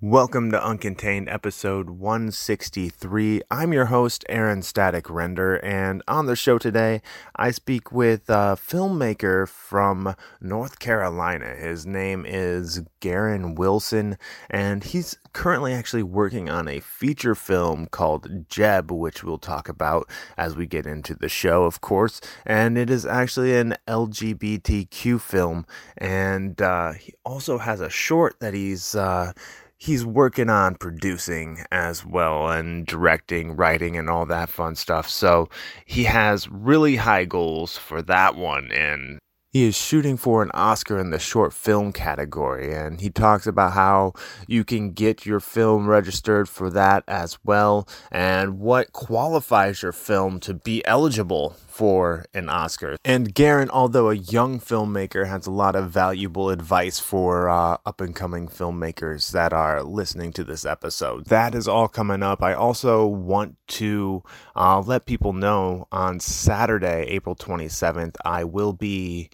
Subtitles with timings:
[0.00, 3.42] Welcome to Uncontained episode 163.
[3.50, 7.02] I'm your host, Aaron Static Render, and on the show today,
[7.34, 11.56] I speak with a filmmaker from North Carolina.
[11.56, 18.48] His name is Garen Wilson, and he's currently actually working on a feature film called
[18.48, 22.20] Jeb, which we'll talk about as we get into the show, of course.
[22.46, 28.54] And it is actually an LGBTQ film, and uh, he also has a short that
[28.54, 28.94] he's.
[28.94, 29.32] Uh,
[29.78, 35.08] he's working on producing as well and directing, writing, and all that fun stuff.
[35.08, 35.48] So
[35.86, 38.70] he has really high goals for that one.
[38.72, 39.18] And
[39.50, 42.74] he is shooting for an Oscar in the short film category.
[42.74, 44.12] And he talks about how
[44.46, 50.40] you can get your film registered for that as well and what qualifies your film
[50.40, 52.96] to be eligible for an Oscar.
[53.04, 58.00] And Garen, although a young filmmaker, has a lot of valuable advice for uh, up
[58.00, 61.26] and coming filmmakers that are listening to this episode.
[61.26, 62.42] That is all coming up.
[62.42, 64.24] I also want to
[64.56, 69.30] uh, let people know on Saturday, April 27th, I will be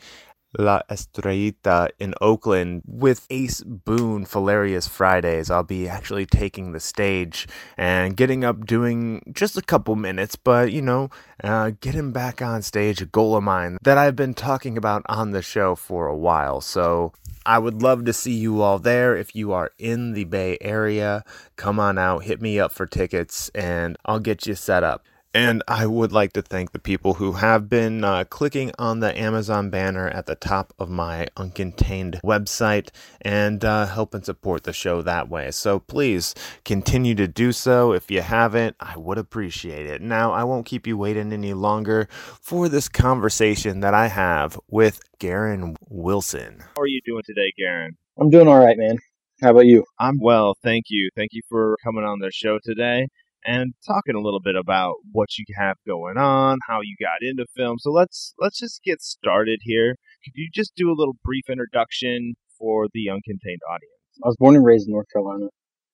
[0.59, 5.51] La Estrellita in Oakland with Ace Boone Hilarious Fridays.
[5.51, 10.73] I'll be actually taking the stage and getting up doing just a couple minutes, but
[10.73, 11.11] you know,
[11.43, 15.33] uh, getting back on stage, a goal of mine that I've been talking about on
[15.33, 16.61] the show for a while.
[16.61, 17.13] So
[17.47, 19.17] I would love to see you all there.
[19.17, 21.25] If you are in the Bay Area,
[21.57, 25.05] come on out, hit me up for tickets, and I'll get you set up.
[25.35, 29.19] And I would like to thank the people who have been uh, clicking on the
[29.19, 32.91] Amazon banner at the top of my Uncontained website
[33.21, 35.51] and uh, help and support the show that way.
[35.51, 37.93] So please continue to do so.
[37.93, 40.01] If you haven't, I would appreciate it.
[40.01, 42.07] Now, I won't keep you waiting any longer
[42.41, 46.61] for this conversation that I have with Garen Wilson.
[46.77, 47.97] How are you doing today, Garen?
[48.21, 48.99] I'm doing all right, man.
[49.43, 49.85] How about you?
[49.99, 51.11] I'm well, thank you.
[51.17, 53.09] Thank you for coming on the show today
[53.45, 57.47] and talking a little bit about what you have going on, how you got into
[57.57, 57.79] film.
[57.79, 59.97] So let's let's just get started here.
[60.25, 63.95] Could you just do a little brief introduction for the uncontained audience?
[64.25, 65.47] I was born and raised in North Carolina.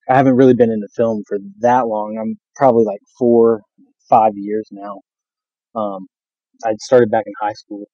[0.09, 2.17] I haven't really been into film for that long.
[2.19, 3.61] I'm probably like four,
[4.09, 5.01] five years now.
[5.75, 6.07] Um,
[6.65, 7.85] I started back in high school,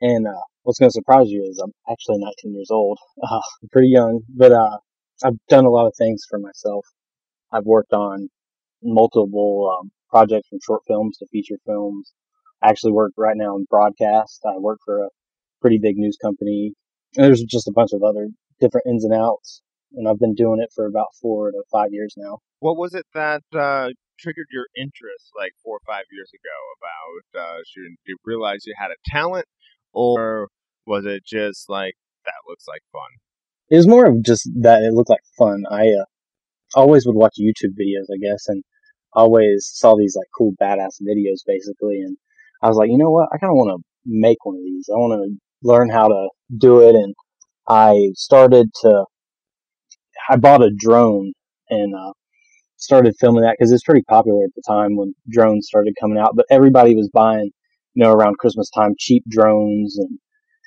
[0.00, 2.98] and uh, what's going to surprise you is I'm actually 19 years old.
[3.22, 3.40] Uh,
[3.70, 4.78] pretty young, but uh,
[5.22, 6.84] I've done a lot of things for myself.
[7.52, 8.28] I've worked on
[8.82, 12.12] multiple um, projects from short films to feature films.
[12.62, 14.40] I actually work right now in broadcast.
[14.44, 15.08] I work for a
[15.60, 16.72] pretty big news company.
[17.16, 18.28] And there's just a bunch of other
[18.60, 19.62] different ins and outs.
[19.94, 22.38] And I've been doing it for about four to five years now.
[22.60, 23.88] What was it that uh,
[24.18, 27.96] triggered your interest like four or five years ago about uh, shooting?
[28.04, 29.46] Did you realize you had a talent
[29.92, 30.48] or
[30.86, 33.10] was it just like, that looks like fun?
[33.70, 35.64] It was more of just that it looked like fun.
[35.70, 36.04] I uh,
[36.74, 38.62] always would watch YouTube videos, I guess, and
[39.12, 42.00] always saw these like cool badass videos basically.
[42.00, 42.16] And
[42.62, 43.28] I was like, you know what?
[43.32, 44.88] I kind of want to make one of these.
[44.88, 46.94] I want to learn how to do it.
[46.94, 47.14] And
[47.68, 49.04] I started to,
[50.28, 51.32] I bought a drone
[51.68, 52.12] and, uh,
[52.76, 56.34] started filming that because it's pretty popular at the time when drones started coming out,
[56.34, 57.50] but everybody was buying,
[57.94, 60.18] you know, around Christmas time, cheap drones and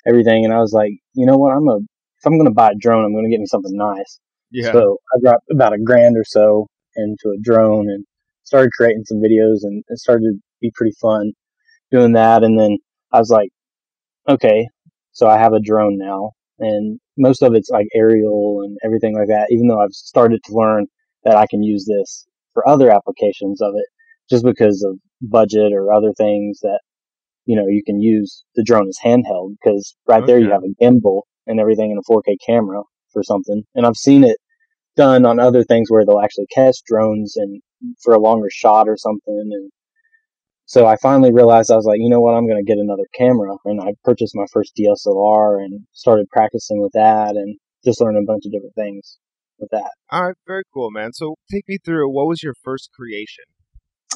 [0.06, 0.44] everything.
[0.44, 1.56] And I was like, you know what?
[1.56, 3.76] I'm a, if I'm going to buy a drone, I'm going to get me something
[3.76, 4.20] nice.
[4.54, 4.70] Yeah.
[4.70, 8.06] So I dropped about a grand or so into a drone and
[8.44, 11.32] started creating some videos and it started to be pretty fun
[11.90, 12.44] doing that.
[12.44, 12.78] And then
[13.12, 13.50] I was like,
[14.28, 14.68] okay,
[15.10, 19.26] so I have a drone now and most of it's like aerial and everything like
[19.26, 20.86] that, even though I've started to learn
[21.24, 23.86] that I can use this for other applications of it
[24.30, 26.78] just because of budget or other things that,
[27.44, 30.26] you know, you can use the drone as handheld because right okay.
[30.32, 32.82] there you have a gimbal and everything in a 4K camera
[33.12, 33.64] for something.
[33.74, 34.36] And I've seen it
[34.96, 37.62] done on other things where they'll actually test drones and
[38.02, 39.50] for a longer shot or something.
[39.52, 39.70] And
[40.66, 43.06] so I finally realized I was like, you know what, I'm going to get another
[43.14, 43.54] camera.
[43.64, 48.26] And I purchased my first DSLR and started practicing with that and just learned a
[48.26, 49.18] bunch of different things
[49.58, 49.90] with that.
[50.10, 51.12] All right, very cool, man.
[51.12, 53.44] So take me through what was your first creation?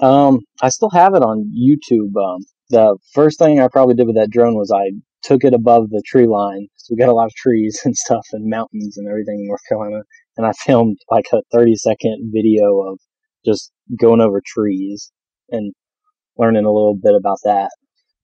[0.01, 2.17] Um, I still have it on YouTube.
[2.17, 4.93] Um, the first thing I probably did with that drone was I
[5.23, 6.69] took it above the tree line.
[6.77, 9.63] So we got a lot of trees and stuff and mountains and everything in North
[9.69, 10.03] Carolina
[10.39, 13.01] and I filmed like a 30 second video of
[13.45, 15.13] just going over trees
[15.51, 15.75] and
[16.39, 17.71] learning a little bit about that.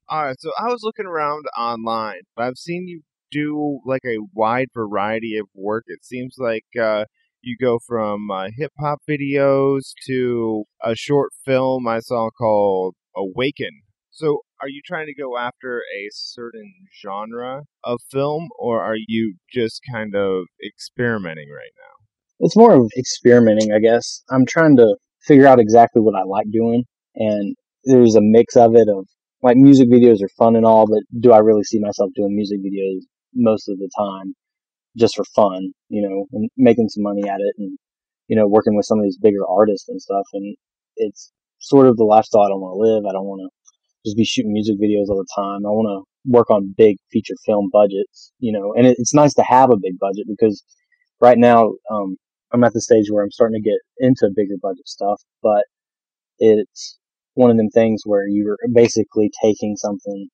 [0.08, 2.20] All right, so I was looking around online.
[2.36, 3.02] I've seen you
[3.32, 5.84] do like a wide variety of work.
[5.88, 7.06] It seems like uh,
[7.42, 13.82] you go from uh, hip hop videos to a short film I saw called Awaken.
[14.10, 16.72] So, are you trying to go after a certain
[17.02, 22.03] genre of film, or are you just kind of experimenting right now?
[22.40, 24.22] It's more of experimenting, I guess.
[24.30, 26.84] I'm trying to figure out exactly what I like doing,
[27.14, 29.06] and there's a mix of it of
[29.42, 32.60] like music videos are fun and all, but do I really see myself doing music
[32.60, 33.02] videos
[33.34, 34.34] most of the time
[34.96, 37.76] just for fun, you know, and making some money at it and,
[38.28, 40.24] you know, working with some of these bigger artists and stuff.
[40.32, 40.56] And
[40.96, 43.04] it's sort of the lifestyle I don't want to live.
[43.04, 45.66] I don't want to just be shooting music videos all the time.
[45.66, 49.34] I want to work on big feature film budgets, you know, and it, it's nice
[49.34, 50.62] to have a big budget because
[51.20, 52.16] right now, um,
[52.54, 55.64] I'm at the stage where I'm starting to get into bigger budget stuff, but
[56.38, 56.98] it's
[57.34, 60.28] one of them things where you're basically taking something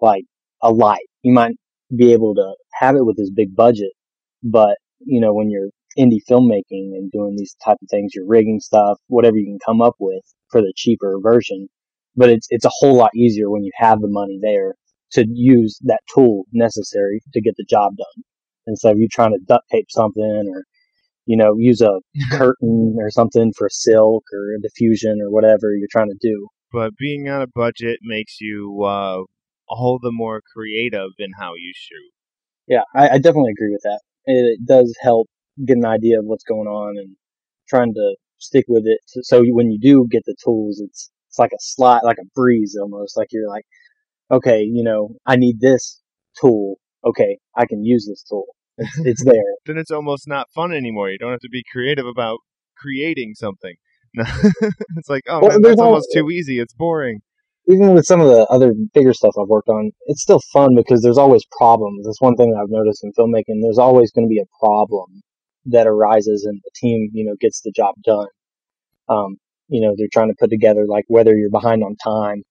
[0.00, 0.24] like
[0.62, 1.06] a light.
[1.22, 1.56] You might
[1.96, 3.92] be able to have it with this big budget,
[4.42, 8.60] but you know, when you're indie filmmaking and doing these type of things, you're rigging
[8.60, 11.68] stuff, whatever you can come up with for the cheaper version.
[12.14, 14.74] But it's, it's a whole lot easier when you have the money there
[15.12, 18.24] to use that tool necessary to get the job done.
[18.66, 20.64] Instead of you trying to duct tape something or,
[21.28, 22.00] you know, use a
[22.32, 26.48] curtain or something for silk or a diffusion or whatever you're trying to do.
[26.72, 29.22] But being on a budget makes you uh,
[29.68, 32.12] all the more creative in how you shoot.
[32.66, 34.00] Yeah, I, I definitely agree with that.
[34.24, 35.28] It, it does help
[35.66, 37.14] get an idea of what's going on and
[37.68, 39.00] trying to stick with it.
[39.06, 42.28] So, so when you do get the tools, it's it's like a slot, like a
[42.34, 43.18] breeze almost.
[43.18, 43.66] Like you're like,
[44.30, 46.00] okay, you know, I need this
[46.40, 46.76] tool.
[47.04, 48.46] Okay, I can use this tool.
[49.04, 49.34] It's, there.
[49.66, 51.10] then it's almost not fun anymore.
[51.10, 52.38] You don't have to be creative about
[52.76, 53.74] creating something.
[54.14, 56.58] it's like, oh well, man, that's almost too easy.
[56.58, 57.20] It's boring.
[57.68, 61.02] Even with some of the other bigger stuff I've worked on, it's still fun because
[61.02, 62.06] there's always problems.
[62.06, 63.60] That's one thing I've noticed in filmmaking.
[63.60, 65.20] There's always going to be a problem
[65.66, 68.28] that arises and the team, you know, gets the job done.
[69.08, 69.36] Um,
[69.68, 72.42] you know, they're trying to put together like whether you're behind on time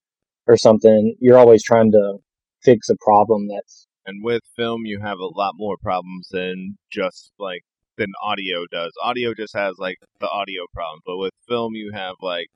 [0.46, 2.18] or something, you're always trying to
[2.64, 3.87] fix a problem that's.
[4.08, 7.64] And with film, you have a lot more problems than just like
[7.98, 8.94] than audio does.
[9.04, 12.48] Audio just has like the audio problems, but with film, you have like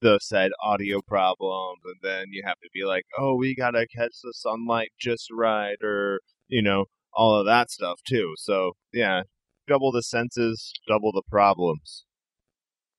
[0.00, 4.14] the said audio problems, and then you have to be like, oh, we gotta catch
[4.22, 8.34] the sunlight just right, or you know, all of that stuff too.
[8.38, 9.22] So yeah,
[9.68, 12.04] double the senses, double the problems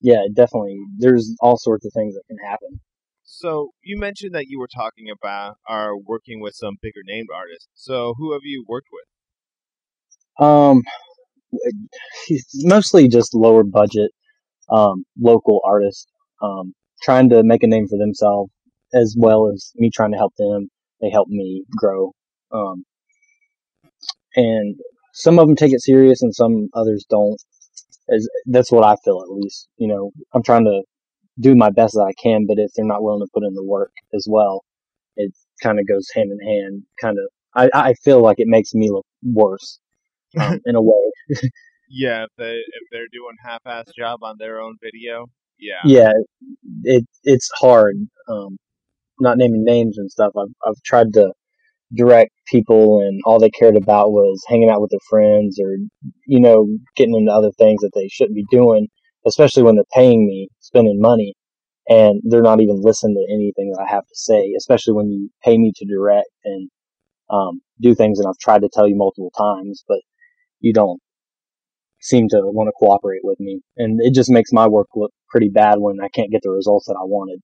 [0.04, 0.76] yeah, definitely.
[0.98, 2.80] There's all sorts of things that can happen.
[3.24, 7.68] So you mentioned that you were talking about are working with some bigger named artists.
[7.74, 10.46] So who have you worked with?
[10.46, 10.82] Um,
[12.56, 14.10] mostly just lower budget,
[14.70, 16.06] um, local artists,
[16.42, 18.50] um, trying to make a name for themselves
[18.94, 20.68] as well as me trying to help them.
[21.00, 22.12] They help me grow.
[22.52, 22.84] Um,
[24.36, 24.76] and
[25.12, 27.36] some of them take it serious and some others don't.
[28.14, 29.68] As, that's what I feel at least.
[29.76, 30.82] You know, I'm trying to
[31.40, 33.64] do my best that I can, but if they're not willing to put in the
[33.64, 34.64] work as well,
[35.16, 35.32] it
[35.62, 36.82] kind of goes hand in hand.
[37.00, 37.26] Kind of,
[37.74, 39.80] I, I feel like it makes me look worse
[40.40, 41.12] um, in a way.
[41.88, 45.26] yeah, if they if they're doing half-ass job on their own video,
[45.58, 46.12] yeah, yeah,
[46.84, 47.96] it it's hard.
[48.28, 48.56] Um,
[49.20, 50.32] not naming names and stuff.
[50.36, 51.32] I've I've tried to
[51.94, 55.76] direct people and all they cared about was hanging out with their friends or,
[56.26, 56.66] you know,
[56.96, 58.88] getting into other things that they shouldn't be doing,
[59.26, 61.34] especially when they're paying me, spending money,
[61.88, 65.30] and they're not even listening to anything that I have to say, especially when you
[65.42, 66.70] pay me to direct and
[67.30, 70.00] um, do things and I've tried to tell you multiple times, but
[70.60, 71.00] you don't
[72.00, 73.60] seem to want to cooperate with me.
[73.76, 76.86] And it just makes my work look pretty bad when I can't get the results
[76.86, 77.40] that I wanted.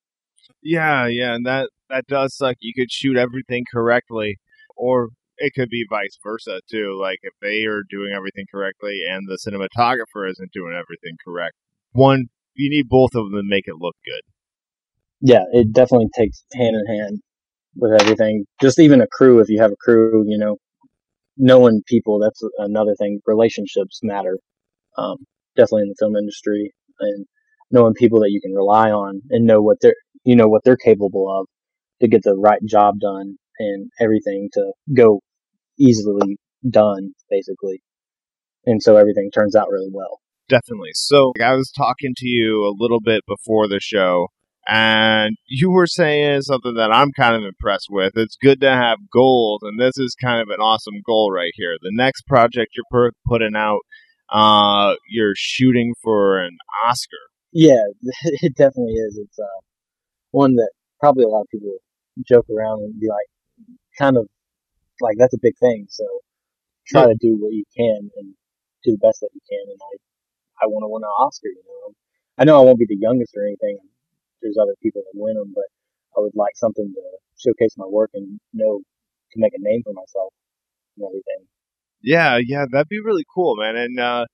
[0.63, 2.57] Yeah, yeah, and that that does suck.
[2.61, 4.39] You could shoot everything correctly,
[4.77, 5.09] or
[5.39, 6.99] it could be vice versa too.
[7.01, 11.57] Like if they are doing everything correctly and the cinematographer isn't doing everything correct,
[11.93, 14.23] one you need both of them to make it look good.
[15.21, 17.21] Yeah, it definitely takes hand in hand
[17.77, 18.45] with everything.
[18.61, 20.57] Just even a crew, if you have a crew, you know,
[21.37, 23.21] knowing people, that's another thing.
[23.27, 24.39] Relationships matter,
[24.99, 25.17] um,
[25.57, 27.27] definitely in the film industry, and
[27.71, 29.95] knowing people that you can rely on and know what they're
[30.25, 31.47] you know what they're capable of
[32.01, 35.21] to get the right job done and everything to go
[35.79, 37.81] easily done basically
[38.67, 40.21] and so everything turns out really well
[40.51, 44.27] definitely so i was talking to you a little bit before the show
[44.69, 48.99] and you were saying something that i'm kind of impressed with it's good to have
[49.13, 53.13] goals and this is kind of an awesome goal right here the next project you're
[53.27, 53.81] putting out
[54.33, 57.17] uh, you're shooting for an oscar
[57.53, 57.83] yeah
[58.43, 59.61] it definitely is it's uh
[60.33, 61.73] one that probably a lot of people
[62.29, 63.27] joke around and be like,
[63.99, 64.29] kind of
[65.01, 65.87] like that's a big thing.
[65.89, 66.05] So
[66.87, 67.09] try yeah.
[67.09, 68.35] to do what you can and
[68.85, 69.65] do the best that you can.
[69.71, 69.93] And I,
[70.63, 71.49] I want to win an Oscar.
[71.49, 71.95] You know,
[72.39, 73.79] I know I won't be the youngest or anything.
[74.43, 75.69] There's other people that win them, but
[76.17, 77.05] I would like something to
[77.37, 80.33] showcase my work and know to make a name for myself
[80.97, 81.47] and everything.
[82.03, 83.77] Yeah, yeah, that'd be really cool, man.
[83.77, 84.25] And uh,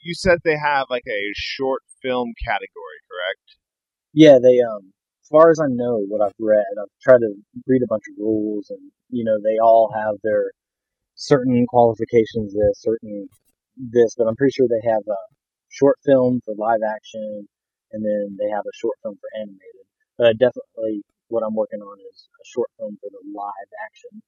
[0.00, 3.46] you said they have like a short film category, correct?
[4.12, 7.32] Yeah, they um as far as I know, what I've read, I've tried to
[7.66, 10.50] read a bunch of rules, and you know they all have their
[11.14, 13.28] certain qualifications, this certain
[13.76, 15.20] this, but I'm pretty sure they have a
[15.72, 17.48] short film for live action,
[17.90, 19.86] and then they have a short film for animated.
[20.18, 24.22] But definitely, what I'm working on is a short film for the live action.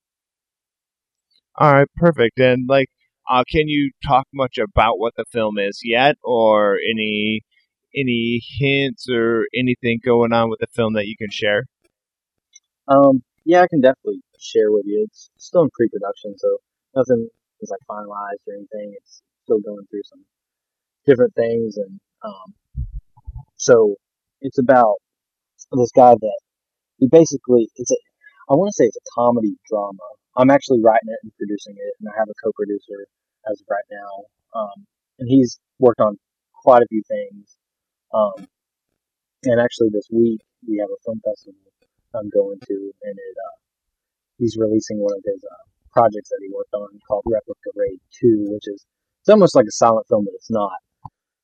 [1.56, 2.40] All right, perfect.
[2.40, 2.88] And like,
[3.30, 7.42] uh, can you talk much about what the film is yet, or any
[7.94, 11.64] any hints or anything going on with the film that you can share?
[12.88, 15.06] Um, yeah, I can definitely share with you.
[15.06, 16.58] It's still in pre-production, so
[16.96, 17.28] nothing
[17.60, 18.94] is like finalized or anything.
[18.96, 20.24] It's still going through some
[21.06, 22.54] different things, and um,
[23.56, 23.96] so
[24.40, 24.96] it's about
[25.72, 26.40] this guy that
[26.98, 27.96] he basically it's a
[28.50, 30.06] I want to say it's a comedy drama.
[30.36, 33.06] I'm actually writing it and producing it, and I have a co-producer
[33.50, 34.60] as of right now.
[34.60, 34.86] Um,
[35.18, 36.18] and he's worked on
[36.62, 37.56] quite a few things.
[38.12, 38.46] Um,
[39.44, 41.60] and actually, this week we have a film festival
[42.14, 43.56] I'm going to, and it uh,
[44.38, 48.46] he's releasing one of his uh, projects that he worked on called Replica Raid Two,
[48.48, 48.86] which is
[49.20, 50.78] it's almost like a silent film, but it's not.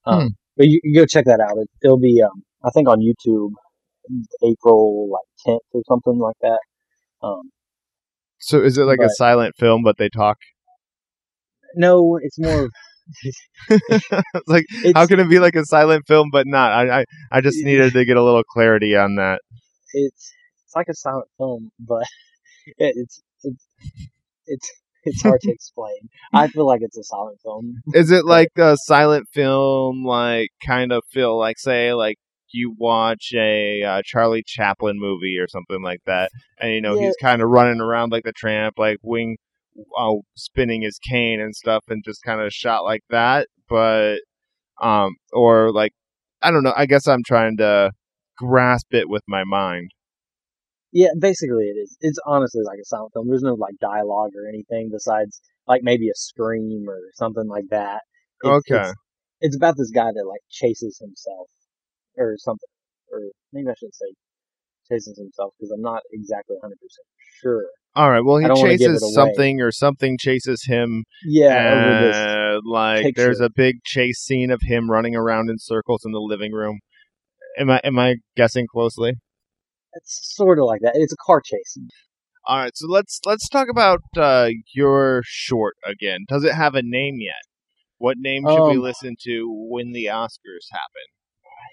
[0.06, 0.26] Um, Hmm.
[0.56, 1.56] But you, you go check that out.
[1.58, 3.52] It, it'll be um, I think on YouTube
[4.42, 6.58] April like 10th or something like that.
[7.22, 7.50] Um,
[8.38, 10.38] So is it like a silent film, but they talk?
[11.74, 12.68] no, it's more.
[14.46, 16.72] like, It's, how can it be like a silent film, but not?
[16.72, 19.40] I I, I just needed to get a little clarity on that.
[19.92, 20.32] it's
[20.64, 22.02] it's like a silent film, but
[22.78, 23.66] it, it's it's
[24.46, 24.70] it's
[25.04, 26.08] it's hard to explain.
[26.32, 27.82] I feel like it's a silent film.
[27.94, 32.16] Is it like a silent film, like kind of feel like say like
[32.52, 37.06] you watch a uh, Charlie Chaplin movie or something like that, and you know Yeah.
[37.06, 39.36] he's kind of running around like the tramp, like wing,
[39.98, 43.48] uh, spinning his cane and stuff, and just kind of shot like that.
[43.68, 44.16] But
[44.80, 45.92] um, or like
[46.42, 46.74] I don't know.
[46.76, 47.92] I guess I'm trying to
[48.38, 49.90] grasp it with my mind.
[50.92, 51.96] Yeah, basically it is.
[52.00, 53.28] It's honestly like a silent film.
[53.28, 58.02] There's no like dialogue or anything besides like maybe a scream or something like that.
[58.42, 58.80] It's, Okay.
[58.80, 58.94] It's,
[59.40, 61.48] it's about this guy that like chases himself
[62.16, 62.68] or something,
[63.10, 63.20] or
[63.52, 64.12] maybe I shouldn't say
[64.90, 67.06] chases himself because I'm not exactly 100 percent
[67.40, 67.66] sure.
[67.94, 68.24] All right.
[68.24, 73.14] Well, he I don't wanna give chases something, or something chases him Yeah, and like
[73.16, 76.80] there's a big chase scene of him running around in circles in the living room.
[77.58, 79.14] Am I am I guessing closely?
[79.94, 80.92] It's sort of like that.
[80.94, 81.78] It's a car chase.
[82.46, 86.24] All right, so let's let's talk about uh, your short again.
[86.28, 87.42] Does it have a name yet?
[87.98, 91.06] What name should we Um, listen to when the Oscars happen?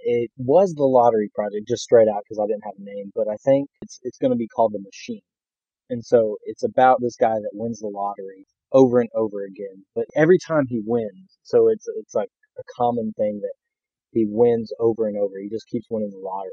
[0.04, 3.12] It was the lottery project, just straight out because I didn't have a name.
[3.16, 5.22] But I think it's it's going to be called the Machine,
[5.90, 9.86] and so it's about this guy that wins the lottery over and over again.
[9.96, 13.54] But every time he wins, so it's it's like a common thing that
[14.12, 15.40] he wins over and over.
[15.42, 16.52] He just keeps winning the lottery.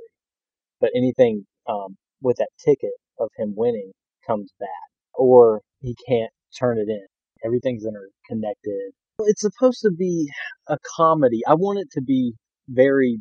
[0.80, 3.92] But anything um, with that ticket of him winning
[4.26, 4.68] comes bad,
[5.14, 7.06] or he can't turn it in.
[7.44, 8.92] Everything's interconnected.
[9.20, 10.30] It's supposed to be
[10.68, 11.40] a comedy.
[11.46, 12.32] I want it to be
[12.68, 13.18] very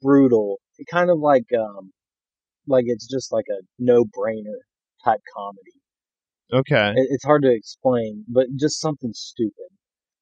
[0.00, 0.58] brutal,
[0.90, 1.90] kind of like um,
[2.66, 4.60] like it's just like a no-brainer
[5.04, 5.72] type comedy.
[6.52, 9.68] Okay, It, it's hard to explain, but just something stupid.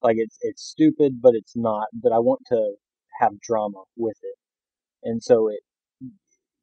[0.02, 1.88] Like it's it's stupid, but it's not.
[1.92, 2.75] But I want to
[3.20, 4.36] have drama with it,
[5.02, 5.60] and so it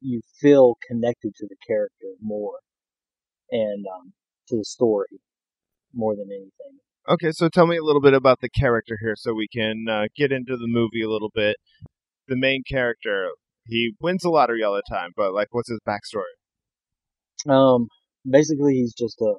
[0.03, 2.59] you feel connected to the character more,
[3.51, 4.13] and um,
[4.49, 5.19] to the story
[5.93, 6.79] more than anything.
[7.09, 7.31] okay.
[7.31, 10.31] So tell me a little bit about the character here, so we can uh, get
[10.31, 11.57] into the movie a little bit.
[12.27, 13.29] The main character,
[13.67, 16.33] he wins the lottery all the time, but like, what's his backstory?
[17.49, 17.87] Um,
[18.29, 19.33] basically, he's just a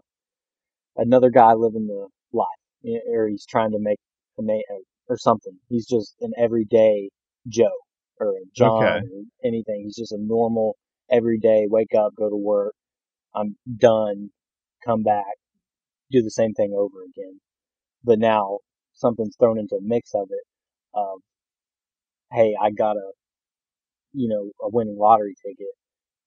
[0.97, 3.99] another guy living the life, or he's trying to make
[4.38, 4.62] a name
[5.09, 5.59] or something.
[5.68, 7.11] He's just an everyday
[7.49, 7.83] Joe
[8.21, 9.00] or a John Okay.
[9.02, 9.83] or anything.
[9.85, 10.76] He's just a normal
[11.11, 12.75] everyday wake up, go to work.
[13.35, 14.30] I'm done,
[14.85, 15.37] come back,
[16.11, 17.40] do the same thing over again.
[18.04, 18.59] But now
[18.94, 20.44] something's thrown into a mix of it.
[20.94, 21.21] Of,
[22.33, 23.12] hey, I got a,
[24.12, 25.68] you know, a winning lottery ticket.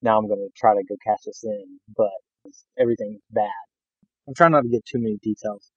[0.01, 2.09] Now I'm going to try to go cash this in, but
[2.79, 3.49] everything's bad.
[4.27, 5.71] I'm trying not to give too many details.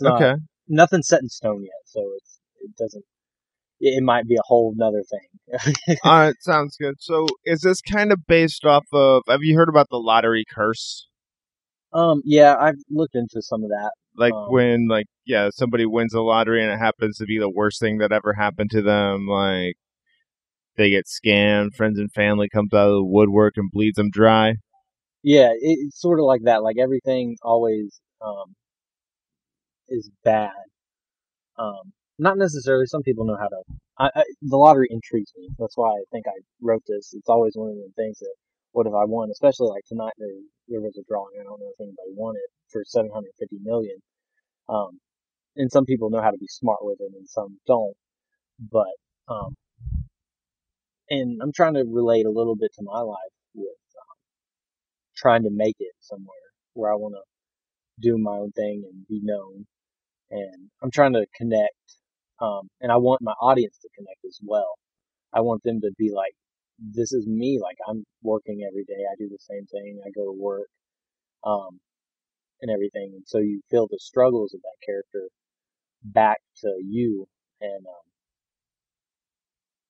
[0.00, 0.34] Not, okay,
[0.68, 3.04] nothing's set in stone yet, so it's it doesn't.
[3.80, 5.96] It, might be a whole nother thing.
[6.04, 6.94] all right, sounds good.
[7.00, 9.22] So, is this kind of based off of?
[9.28, 11.08] Have you heard about the lottery curse?
[11.92, 13.92] um, yeah, I've looked into some of that.
[14.16, 17.50] like Um, when like yeah somebody wins the lottery and it happens to be the
[17.50, 19.74] worst thing that ever happened to them like
[20.76, 24.54] they get scammed friends and family comes out of the woodwork and bleeds them dry
[25.22, 26.62] Yeah, it's sort of like that.
[26.62, 28.54] Like everything always um
[29.88, 30.52] is bad.
[31.58, 32.86] Um, not necessarily.
[32.86, 33.60] Some people know how to.
[33.98, 35.48] I, I, the lottery intrigues me.
[35.58, 37.12] That's why I think I wrote this.
[37.14, 38.34] It's always one of the things that
[38.72, 39.30] what if I won?
[39.30, 40.28] Especially like tonight, there
[40.68, 41.34] there was a drawing.
[41.40, 43.96] I don't know if anybody won it for 750 million.
[44.68, 44.98] Um,
[45.56, 47.94] and some people know how to be smart with it, and some don't.
[48.58, 48.94] But
[49.28, 49.54] um,
[51.10, 54.16] and I'm trying to relate a little bit to my life with um,
[55.16, 56.36] trying to make it somewhere
[56.74, 57.22] where I want to
[58.00, 59.66] do my own thing and be known.
[60.30, 61.74] And I'm trying to connect,
[62.40, 64.74] um, and I want my audience to connect as well.
[65.32, 66.34] I want them to be like,
[66.78, 67.58] this is me.
[67.62, 69.04] Like I'm working every day.
[69.10, 70.00] I do the same thing.
[70.04, 70.68] I go to work,
[71.44, 71.80] um,
[72.60, 73.12] and everything.
[73.14, 75.28] And so you feel the struggles of that character
[76.02, 77.26] back to you
[77.60, 78.04] and, um,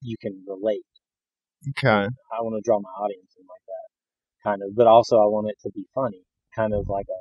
[0.01, 0.85] you can relate.
[1.71, 2.07] Okay.
[2.33, 5.49] I want to draw my audience in like that kind of, but also I want
[5.49, 6.23] it to be funny,
[6.55, 7.21] kind of like a,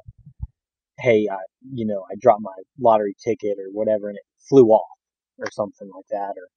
[1.01, 1.37] hey, I,
[1.73, 4.92] you know, I dropped my lottery ticket or whatever and it flew off
[5.39, 6.33] or something like that.
[6.37, 6.47] Or,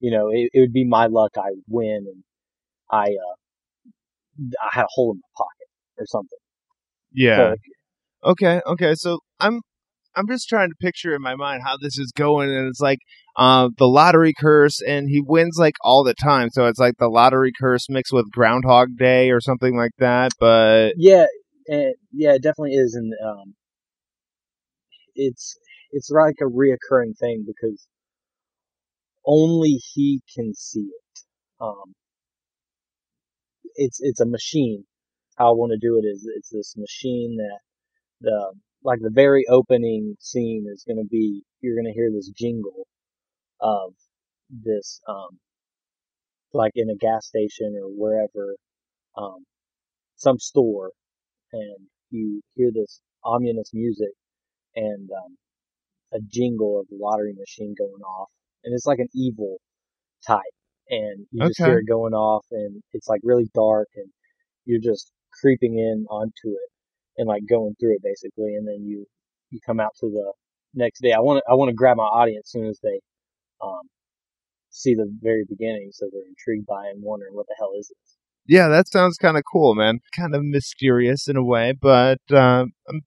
[0.00, 1.32] you know, it, it would be my luck.
[1.36, 2.22] I would win and
[2.90, 3.36] I, uh,
[4.62, 6.38] I had a hole in my pocket or something.
[7.12, 7.54] Yeah.
[7.54, 7.56] So,
[8.24, 8.94] Okay, okay.
[8.94, 9.60] So I'm
[10.16, 12.98] I'm just trying to picture in my mind how this is going and it's like
[13.36, 16.48] uh the lottery curse and he wins like all the time.
[16.50, 20.92] So it's like the lottery curse mixed with Groundhog Day or something like that, but
[20.96, 21.26] yeah,
[21.68, 22.94] and yeah, it definitely is.
[22.94, 23.54] And, um,
[25.14, 25.56] it's,
[25.92, 27.86] it's like a reoccurring thing because
[29.26, 31.20] only he can see it.
[31.60, 31.94] Um,
[33.74, 34.84] it's, it's a machine.
[35.36, 37.58] How I want to do it is it's this machine that
[38.20, 38.52] the,
[38.84, 42.86] like the very opening scene is going to be, you're going to hear this jingle
[43.60, 43.92] of
[44.50, 45.38] this, um,
[46.52, 48.56] like in a gas station or wherever,
[49.16, 49.44] um,
[50.16, 50.92] some store
[51.52, 54.12] and you hear this ominous music
[54.76, 55.36] and, um,
[56.12, 58.28] a jingle of the lottery machine going off
[58.66, 59.58] and it's like an evil
[60.26, 60.40] type
[60.90, 61.70] and you just Okay.
[61.70, 64.08] hear it going off and it's like really dark and
[64.66, 66.70] you're just creeping in onto it
[67.18, 69.06] and like going through it basically and then you
[69.50, 70.32] you come out to the
[70.74, 73.00] next day i want to i want to grab my audience as soon as they
[73.62, 73.82] um
[74.70, 77.88] see the very beginning so they're intrigued by it and wondering what the hell is
[77.88, 78.16] this
[78.48, 80.00] yeah, that sounds kind of cool, man.
[80.16, 83.00] Kind of mysterious in a way, but uh, I'm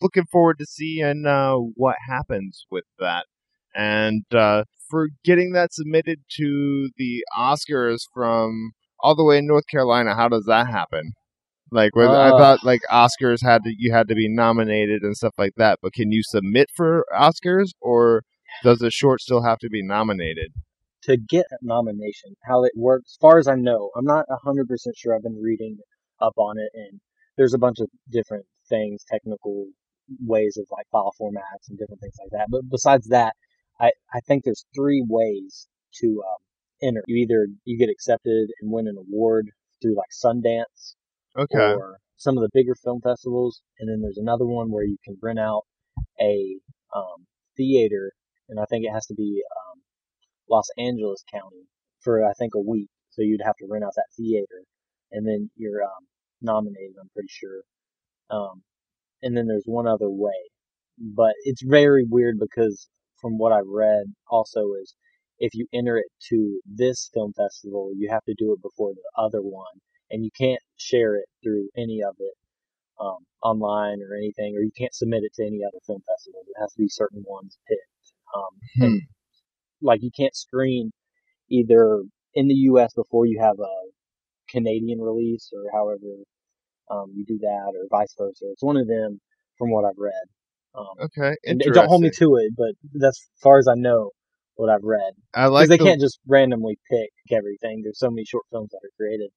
[0.00, 3.26] looking forward to seeing uh, what happens with that.
[3.74, 9.64] And uh, for getting that submitted to the Oscars from all the way in North
[9.70, 11.12] Carolina, how does that happen?
[11.72, 15.16] Like, where I Uh, thought like Oscars had to you had to be nominated and
[15.16, 18.22] stuff like that, but can you submit for Oscars, or
[18.64, 20.52] does the short still have to be nominated?
[21.02, 24.66] to get a nomination, how it works, as far as I know, I'm not 100%
[24.94, 25.14] sure.
[25.16, 25.78] I've been reading
[26.20, 27.00] up on it, and
[27.38, 29.68] there's a bunch of different things, technical
[30.26, 32.48] ways of like file formats and different things like that.
[32.50, 33.34] But besides that,
[33.80, 35.66] I, I think there's three ways
[36.00, 36.42] to um,
[36.82, 37.02] enter.
[37.06, 39.50] You either you get accepted and win an award
[39.82, 40.94] through like Sundance
[41.36, 41.74] Okay.
[41.74, 45.16] or some of the bigger film festivals, and then there's another one where you can
[45.22, 45.62] rent out
[46.20, 46.56] a
[46.94, 48.12] um, theater,
[48.48, 49.80] and I think it has to be um,
[50.50, 51.66] Los Angeles County
[52.02, 52.88] for I think a week.
[53.10, 54.62] So you'd have to rent out that theater,
[55.12, 56.06] and then you're um,
[56.42, 56.96] nominated.
[57.00, 57.62] I'm pretty sure.
[58.30, 58.62] Um,
[59.22, 60.50] and then there's one other way,
[60.98, 62.88] but it's very weird because
[63.20, 64.94] from what I've read, also is
[65.38, 69.22] if you enter it to this film festival, you have to do it before the
[69.22, 69.80] other one,
[70.10, 72.34] and you can't share it through any of it
[73.00, 76.46] um, online or anything, or you can't submit it to any other film festivals.
[76.48, 78.12] It has to be certain ones picked.
[78.34, 79.02] Um, and
[79.82, 80.92] like you can't screen
[81.50, 82.02] either
[82.34, 82.92] in the U.S.
[82.94, 83.74] before you have a
[84.50, 86.16] Canadian release or however
[86.90, 88.46] um, you do that, or vice versa.
[88.52, 89.20] It's one of them,
[89.58, 90.12] from what I've read.
[90.74, 91.36] Um, Okay.
[91.72, 94.10] Don't hold me to it, but that's as far as I know
[94.54, 95.14] what I've read.
[95.34, 97.80] I like they the, can't just randomly pick everything.
[97.82, 99.30] There's so many short films that are created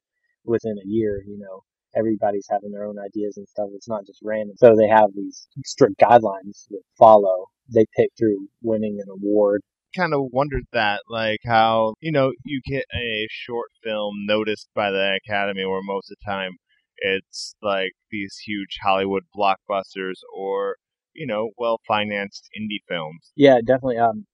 [0.45, 1.23] within a year.
[1.25, 1.63] You know,
[1.95, 3.69] everybody's having their own ideas and stuff.
[3.73, 4.55] It's not just random.
[4.57, 7.47] So they have these strict guidelines that follow.
[7.73, 9.61] They pick through winning an award.
[9.95, 14.91] kind of wondered that, like how you know you get a short film noticed by
[14.91, 16.57] the Academy, where most of the time
[16.97, 20.75] it's like these huge Hollywood blockbusters or
[21.13, 23.31] you know well financed indie films.
[23.35, 23.97] Yeah, definitely.
[23.97, 24.25] Um,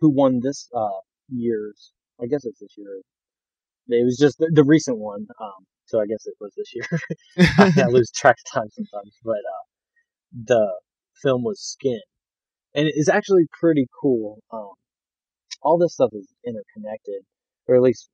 [0.00, 1.92] who won this uh year's?
[2.20, 3.00] I guess it's this year.
[3.88, 5.26] It was just the, the recent one.
[5.40, 6.86] Um, so I guess it was this year.
[7.84, 9.64] I lose track of time sometimes, but uh,
[10.46, 10.72] the
[11.22, 12.00] film was Skin,
[12.74, 14.38] and it's actually pretty cool.
[14.52, 14.70] Um,
[15.62, 17.22] all this stuff is interconnected,
[17.68, 18.08] or at least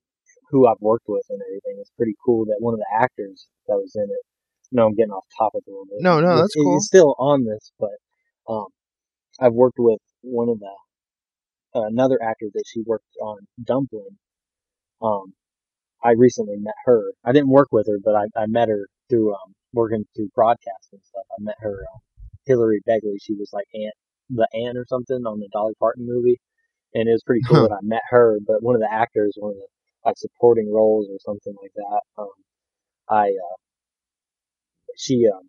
[0.50, 1.76] who I've worked with and everything.
[1.80, 4.24] It's pretty cool that one of the actors that was in it.
[4.70, 6.02] No, I'm getting off topic a little bit.
[6.02, 6.76] No, no, that's it- cool.
[6.76, 7.96] It's still on this, but
[8.48, 8.66] um,
[9.40, 10.74] I've worked with one of the
[11.74, 14.18] another actor that she worked on Dumplin'.
[15.02, 15.32] Um,
[16.02, 17.12] I recently met her.
[17.24, 20.88] I didn't work with her, but I, I met her through um, working through broadcast
[20.92, 21.24] and stuff.
[21.38, 21.98] I met her, uh,
[22.46, 23.16] Hilliary Begley.
[23.20, 23.94] She was like Aunt,
[24.30, 26.40] the Aunt or something on the Dolly Parton movie,
[26.94, 27.68] and it was pretty cool Huh.
[27.68, 28.38] that I met her.
[28.46, 29.66] But one of the actors, one of the
[30.04, 32.00] like supporting roles or something like that.
[32.18, 32.28] Um,
[33.10, 33.56] I uh,
[34.98, 35.48] she um,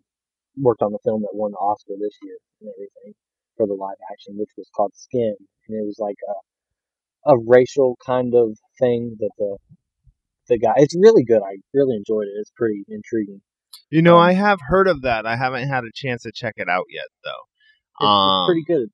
[0.56, 3.14] worked on the film that won the Oscar this year and everything
[3.56, 5.34] for the live action, which was called Skin,
[5.68, 9.56] and it was like a a racial kind of thing that the
[10.48, 10.72] the guy.
[10.76, 11.42] It's really good.
[11.42, 12.38] I really enjoyed it.
[12.40, 13.42] It's pretty intriguing.
[13.90, 15.26] You know, Um, I have heard of that.
[15.26, 17.44] I haven't had a chance to check it out yet, though.
[18.00, 18.90] It's, Um, it's pretty good.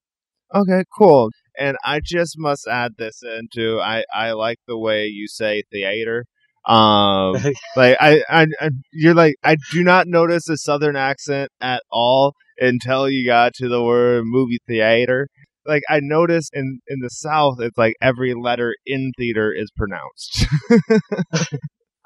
[0.55, 1.31] Okay, cool.
[1.59, 6.25] And I just must add this into I I like the way you say theater.
[6.67, 7.35] Um,
[7.77, 12.35] like I, I, I you're like I do not notice a southern accent at all
[12.59, 15.29] until you got to the word movie theater.
[15.65, 20.47] Like I noticed in in the south, it's like every letter in theater is pronounced.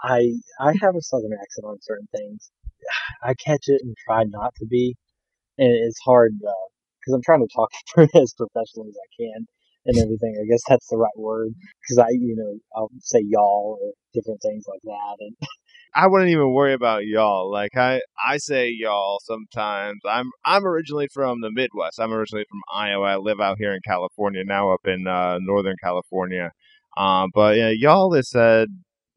[0.03, 2.51] I I have a southern accent on certain things.
[3.23, 4.97] I catch it and try not to be,
[5.59, 7.71] and it's hard because I'm trying to talk
[8.15, 9.47] as professionally as I can
[9.87, 10.35] and everything.
[10.41, 14.41] I guess that's the right word because I, you know, I'll say y'all or different
[14.43, 15.37] things like that, and
[15.95, 17.51] I wouldn't even worry about y'all.
[17.51, 20.01] Like I, I say y'all sometimes.
[20.09, 22.01] I'm I'm originally from the Midwest.
[22.01, 23.05] I'm originally from Iowa.
[23.05, 26.53] I live out here in California now, up in uh, Northern California.
[26.97, 28.69] Um, but yeah, y'all is said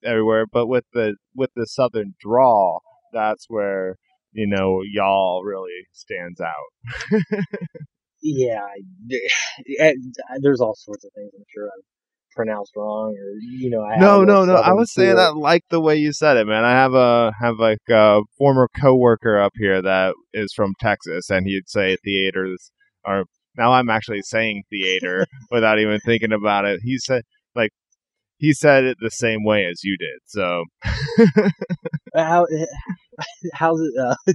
[0.04, 0.46] everywhere.
[0.52, 3.98] But with the with the Southern drawl, that's where
[4.32, 7.22] you know y'all really stands out.
[8.24, 9.96] yeah, I, I-
[10.42, 11.84] there's all sorts of things I'm sure I've
[12.36, 13.84] pronounced wrong or you know.
[13.84, 14.56] I No, no, no.
[14.56, 16.64] I was saying that like the way you said it, man.
[16.66, 21.46] I have a have like a former coworker up here that is from Texas, and
[21.46, 22.72] he'd say theaters
[23.06, 23.26] are.
[23.56, 26.80] Now I'm actually saying theater without even thinking about it.
[26.84, 27.24] He said
[27.56, 27.72] like
[28.38, 30.20] he said it the same way as you did.
[30.26, 30.64] So
[32.16, 32.48] How
[33.54, 33.94] how's it?
[34.00, 34.16] Uh,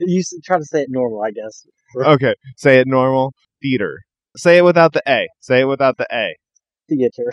[0.00, 1.66] you try to say it normal, I guess.
[1.96, 3.34] okay, say it normal.
[3.62, 4.00] Theater.
[4.36, 5.28] Say it without the A.
[5.40, 6.36] Say it without the A.
[6.88, 7.32] Theater.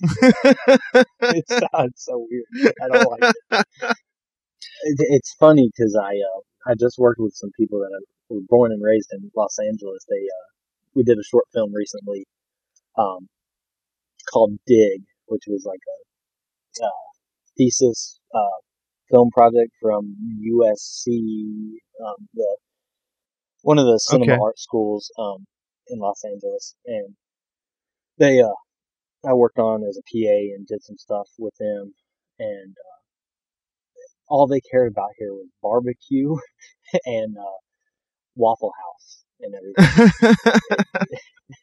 [1.22, 2.74] it sounds so weird.
[2.82, 3.64] I don't like it.
[4.82, 8.72] it it's funny because I uh, I just worked with some people that were born
[8.72, 10.04] and raised in Los Angeles.
[10.08, 10.48] They uh,
[10.94, 12.26] we did a short film recently
[12.98, 13.28] um,
[14.32, 16.90] called Dig, which was like a uh,
[17.56, 18.60] thesis uh,
[19.10, 21.08] film project from USC,
[22.04, 22.56] um, the
[23.64, 24.40] one of the cinema Okay.
[24.40, 25.46] art schools um,
[25.88, 27.16] in Los Angeles, and
[28.18, 28.48] they uh,
[29.28, 31.94] I worked on as a PA and did some stuff with them,
[32.38, 33.00] and uh,
[34.28, 36.36] all they cared about here was barbecue
[37.06, 37.58] and uh,
[38.36, 39.96] Waffle House and everything.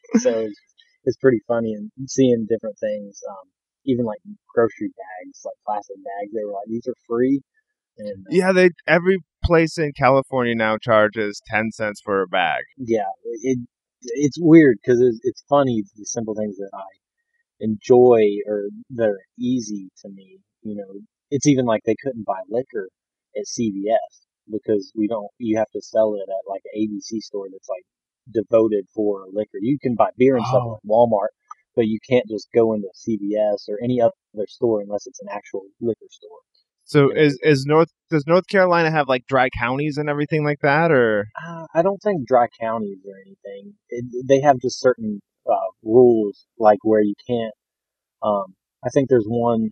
[0.14, 0.60] so it's,
[1.04, 3.48] it's pretty funny and seeing different things, um,
[3.86, 4.20] even like
[4.54, 6.32] grocery bags, like plastic bags.
[6.34, 7.42] They were like, these are free,
[7.98, 12.62] and uh, yeah, they every place in California now charges ten cents for a bag.
[12.78, 13.10] yeah,
[13.42, 13.58] it
[14.02, 16.86] it's weird because it's, it's funny the simple things that I
[17.60, 18.64] enjoy or
[18.96, 20.38] that are easy to me.
[20.62, 21.00] You know,
[21.30, 22.88] it's even like they couldn't buy liquor
[23.36, 25.28] at CVS because we don't.
[25.38, 27.84] You have to sell it at like an ABC store that's like
[28.32, 29.58] devoted for liquor.
[29.60, 30.74] You can buy beer and stuff Oh.
[30.76, 31.34] at Walmart,
[31.74, 35.62] but you can't just go into CVS or any other store unless it's an actual
[35.80, 36.38] liquor store.
[36.92, 40.92] So is is North does North Carolina have like dry counties and everything like that,
[40.92, 43.74] or Uh, I don't think dry counties or anything.
[43.88, 47.54] It, they have just certain uh, rules, like where you can't.
[48.22, 49.70] Um, I think there's one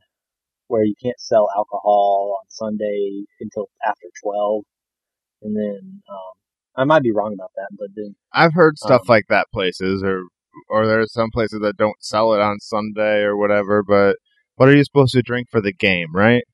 [0.69, 4.63] where you can't sell alcohol on Sunday until after twelve,
[5.43, 6.35] and then um,
[6.77, 10.03] I might be wrong about that, but then I've heard stuff Um, like that places,
[10.03, 10.23] or
[10.69, 13.83] or there's some places that don't sell it on Sunday or whatever.
[13.83, 14.17] But
[14.57, 16.45] what are you supposed to drink for the game, right?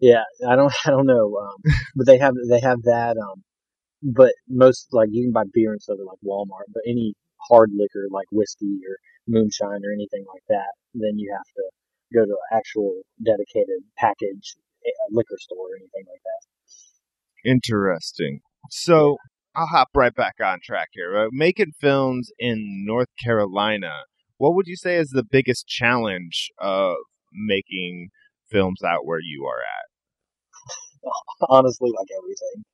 [0.00, 1.36] Yeah, I don't, I don't know.
[1.36, 3.16] Um, but they have they have that.
[3.16, 3.42] Um,
[4.02, 7.14] but most like you can buy beer and stuff at like Walmart, but any
[7.48, 8.96] hard liquor like whiskey or
[9.28, 11.62] moonshine or anything like that, then you have to
[12.14, 17.50] go to an actual dedicated package uh, liquor store or anything like that.
[17.50, 18.40] Interesting.
[18.70, 19.16] So
[19.54, 21.18] I'll hop right back on track here.
[21.18, 23.90] Uh, making films in North Carolina,
[24.38, 26.96] what would you say is the biggest challenge of
[27.32, 28.08] making
[28.50, 29.89] films out where you are at?
[31.48, 32.64] Honestly, like everything,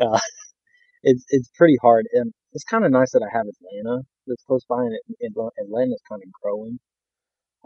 [0.00, 0.20] uh,
[1.02, 4.64] it's it's pretty hard, and it's kind of nice that I have Atlanta that's close
[4.68, 5.32] by, and it, it,
[5.62, 6.78] Atlanta's kind of growing,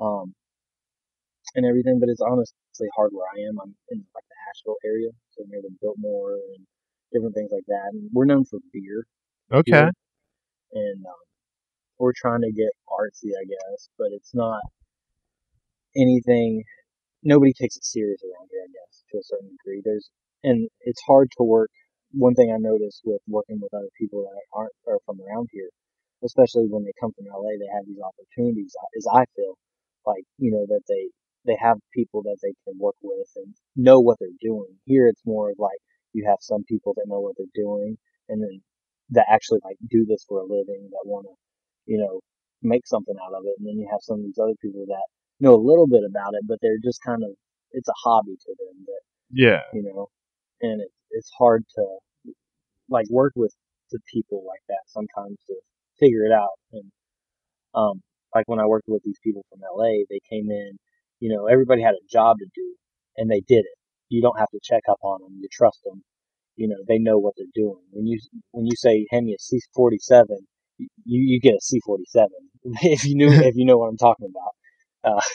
[0.01, 0.35] um,
[1.55, 1.99] and everything.
[2.01, 3.59] But it's honestly hard where I am.
[3.63, 6.67] I'm in like the Asheville area, so near the Biltmore and
[7.13, 7.91] different things like that.
[7.93, 9.07] And we're known for beer.
[9.53, 9.73] Okay.
[9.73, 9.91] here.
[10.73, 11.23] And um,
[11.99, 14.61] we're trying to get artsy, I guess, but it's not
[15.97, 16.65] anything.
[17.23, 19.83] Nobody takes it serious around here, I guess, to a certain degree.
[19.85, 20.11] There's
[20.45, 21.71] and it's hard to work.
[22.13, 25.71] One thing I noticed with working with other people that aren't are from around here,
[26.25, 28.75] especially when they come from LA, they have these opportunities.
[28.97, 29.57] As I feel
[30.07, 31.11] like you know that they
[31.47, 34.77] they have people that they can work with and know what they're doing.
[34.85, 35.79] Here, it's more of like
[36.13, 38.61] you have some people that know what they're doing, and then
[39.11, 41.35] that actually like do this for a living that want to,
[41.87, 42.21] you know,
[42.63, 43.55] make something out of it.
[43.59, 45.07] And then you have some of these other people that
[45.41, 47.31] know a little bit about it, but they're just kind of
[47.73, 49.63] it's a hobby to them that Yeah.
[49.73, 50.09] you know,
[50.63, 51.85] and it, it's hard to
[52.89, 53.55] like work with
[53.93, 55.55] the people like that sometimes to
[56.01, 56.59] figure it out.
[56.73, 56.85] And
[57.75, 58.03] um,
[58.35, 60.79] like when I worked with these people from LA, they came in,
[61.21, 62.75] you know, everybody had a job to do,
[63.17, 63.79] and they did it.
[64.09, 65.39] You don't have to check up on them.
[65.41, 66.03] You trust them.
[66.57, 67.83] You know, they know what they're doing.
[67.93, 68.21] When you
[68.53, 70.39] when you say hand me a C forty seven,
[70.79, 72.31] you you get a C forty seven
[72.83, 74.53] if you knew if you know what I'm talking about.
[75.17, 75.21] Uh,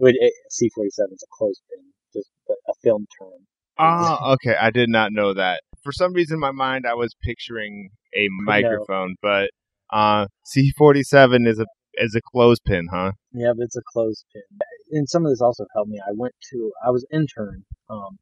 [0.00, 3.46] C forty seven is a clothespin, just a film term.
[3.78, 4.54] Ah, okay.
[4.60, 5.62] I did not know that.
[5.82, 9.50] For some reason, in my mind, I was picturing a microphone, but
[9.90, 11.66] uh, C47 is a
[11.98, 13.12] is a clothespin, huh?
[13.32, 14.42] Yeah, but it's a clothespin.
[14.90, 15.98] And some of this also helped me.
[16.06, 18.18] I went to, I was intern um,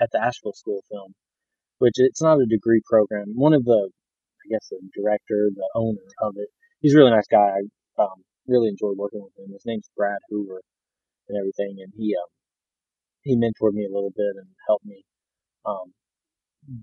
[0.00, 1.14] at the Asheville School of Film,
[1.78, 3.26] which it's not a degree program.
[3.36, 6.48] One of the, I guess, the director, the owner of it,
[6.80, 7.62] he's a really nice guy.
[7.96, 9.52] I um, really enjoyed working with him.
[9.52, 10.62] His name's Brad Hoover
[11.30, 12.30] and everything, and he um,
[13.22, 15.04] he mentored me a little bit and helped me
[15.66, 15.94] um,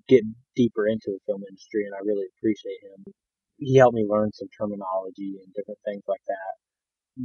[0.08, 0.24] get
[0.56, 3.14] deeper into the film industry, and I really appreciate him.
[3.60, 6.54] He helped me learn some terminology and different things like that.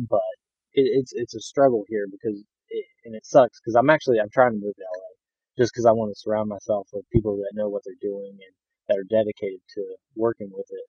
[0.08, 0.34] But
[0.74, 4.30] it, it's it's a struggle here because it, and it sucks because I'm actually I'm
[4.32, 5.12] trying to move to LA
[5.58, 8.54] just because I want to surround myself with people that know what they're doing and
[8.88, 9.82] that are dedicated to
[10.16, 10.86] working with it.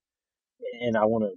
[0.85, 1.33] And I want to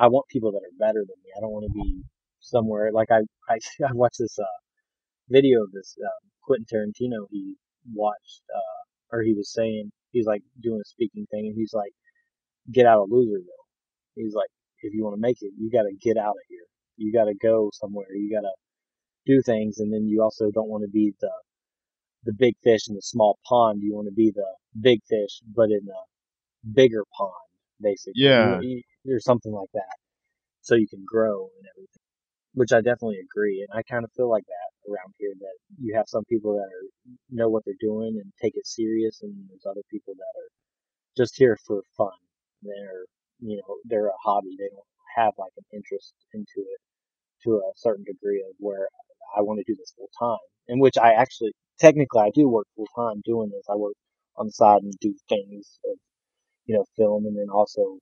[0.00, 1.30] I want people that are better than me.
[1.36, 2.02] I don't want to be
[2.48, 3.58] somewhere like I I
[3.88, 4.58] I watched this uh
[5.28, 6.08] video of this uh,
[6.42, 7.54] Quentin Tarantino he
[7.94, 11.92] watched uh or he was saying he's like doing a speaking thing and he's like
[12.72, 13.64] get out of Loserville.
[14.14, 14.48] He's like
[14.82, 16.66] if you want to make it, you got to get out of here.
[16.96, 18.06] You got to go somewhere.
[18.14, 18.52] You got to
[19.26, 21.30] do things, and then you also don't want to be the
[22.24, 23.80] the big fish in the small pond.
[23.82, 24.46] You want to be the
[24.80, 26.02] big fish, but in a
[26.72, 27.32] bigger pond,
[27.80, 28.22] basically.
[28.22, 28.60] Yeah.
[29.08, 29.96] Or something like that,
[30.60, 32.07] so you can grow and everything.
[32.58, 35.32] Which I definitely agree, and I kind of feel like that around here.
[35.38, 36.86] That you have some people that are
[37.30, 40.50] know what they're doing and take it serious, and there's other people that are
[41.16, 42.18] just here for fun.
[42.62, 43.06] They're
[43.40, 44.56] you know they're a hobby.
[44.58, 46.80] They don't have like an interest into it
[47.44, 48.88] to a certain degree of where
[49.36, 50.46] I want to do this full time.
[50.68, 53.66] In which I actually technically I do work full time doing this.
[53.70, 53.94] I work
[54.36, 55.96] on the side and do things of
[56.66, 57.98] you know film, and then also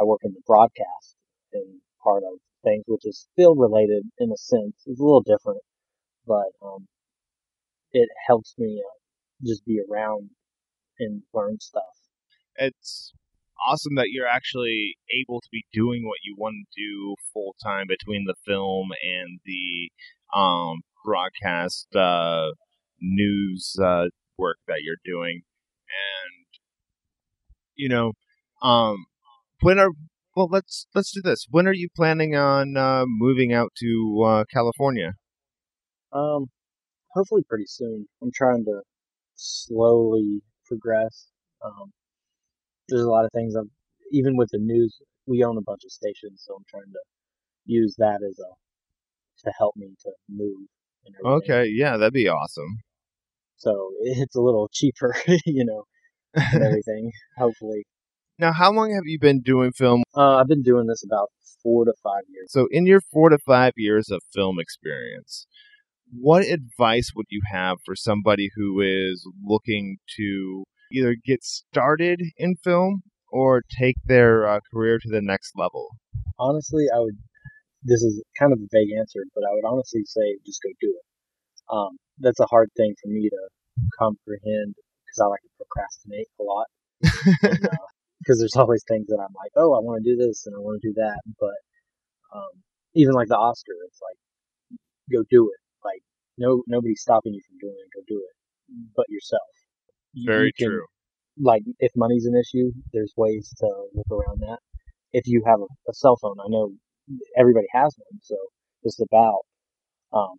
[0.00, 1.16] I work in the broadcast
[1.52, 4.74] and part of things, which is still related in a sense.
[4.86, 5.62] It's a little different,
[6.26, 6.86] but um,
[7.92, 8.98] it helps me uh,
[9.46, 10.30] just be around
[10.98, 11.82] and learn stuff.
[12.56, 13.12] It's
[13.66, 17.86] awesome that you're actually able to be doing what you want to do full time
[17.88, 19.90] between the film and the
[20.36, 22.48] um, broadcast uh,
[23.00, 24.06] news uh,
[24.38, 25.42] work that you're doing,
[25.88, 26.46] and
[27.74, 28.12] you know,
[28.62, 29.06] um,
[29.60, 29.90] when are
[30.36, 31.46] well let's let's do this.
[31.50, 35.14] When are you planning on uh, moving out to uh, California?
[36.12, 36.46] Um,
[37.14, 38.06] hopefully pretty soon.
[38.22, 38.82] I'm trying to
[39.34, 41.28] slowly progress.
[41.64, 41.92] Um,
[42.88, 43.54] there's a lot of things.
[43.54, 43.70] I'm,
[44.12, 47.00] even with the news, we own a bunch of stations, so I'm trying to
[47.64, 48.52] use that as a
[49.44, 50.68] to help me to move.
[51.04, 51.14] And.
[51.24, 52.78] Okay, yeah, that'd be awesome.
[53.56, 55.14] So it's a little cheaper,
[55.46, 55.84] you know,
[56.34, 57.10] and everything.
[57.38, 57.84] hopefully,
[58.38, 60.02] now, how long have you been doing film?
[60.16, 61.30] uh, I've been doing this about
[61.62, 62.48] four to five years.
[62.50, 65.46] So, in your four to five years of film experience,
[66.10, 72.56] what advice would you have for somebody who is looking to either get started in
[72.56, 75.88] film or take their uh, career to the next level?
[76.38, 77.16] honestly, I would.
[77.84, 80.94] This is kind of a vague answer, but I would honestly say just go do
[80.94, 81.06] it.
[81.74, 83.42] Um, that's a hard thing for me to
[83.98, 86.66] comprehend because I like to procrastinate a lot.
[88.22, 90.60] Because there's always things that I'm like, oh, I want to do this and I
[90.60, 91.58] want to do that, but
[92.34, 92.52] um,
[92.94, 94.18] even like the Oscar, it's like
[95.12, 95.60] go do it.
[95.84, 96.02] Like
[96.38, 97.90] no, nobody's stopping you from doing it.
[97.94, 98.34] Go do it,
[98.96, 99.50] but yourself.
[100.26, 100.86] Very you can- true.
[101.40, 104.58] like if money's an issue, there's ways to look around that.
[105.12, 106.72] If you have a, a cell phone, I know
[107.36, 108.36] everybody has one, so
[108.84, 109.40] just about
[110.12, 110.36] um,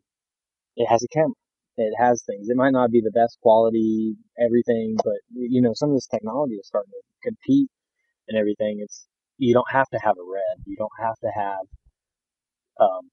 [0.78, 1.36] it has a camera.
[1.78, 2.50] It has things.
[2.50, 6.56] It might not be the best quality, everything, but you know some of this technology
[6.56, 7.69] is starting to compete
[8.29, 8.79] and everything.
[8.81, 9.07] It's
[9.39, 10.63] you don't have to have a red.
[10.65, 11.59] You don't have to have
[12.79, 13.09] um,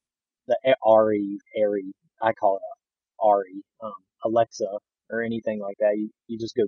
[0.48, 1.92] the ARRI, ARRI,
[2.22, 3.92] I call it a ARRI, um,
[4.24, 4.66] Alexa
[5.10, 5.94] or anything like that.
[5.96, 6.64] You, you just go,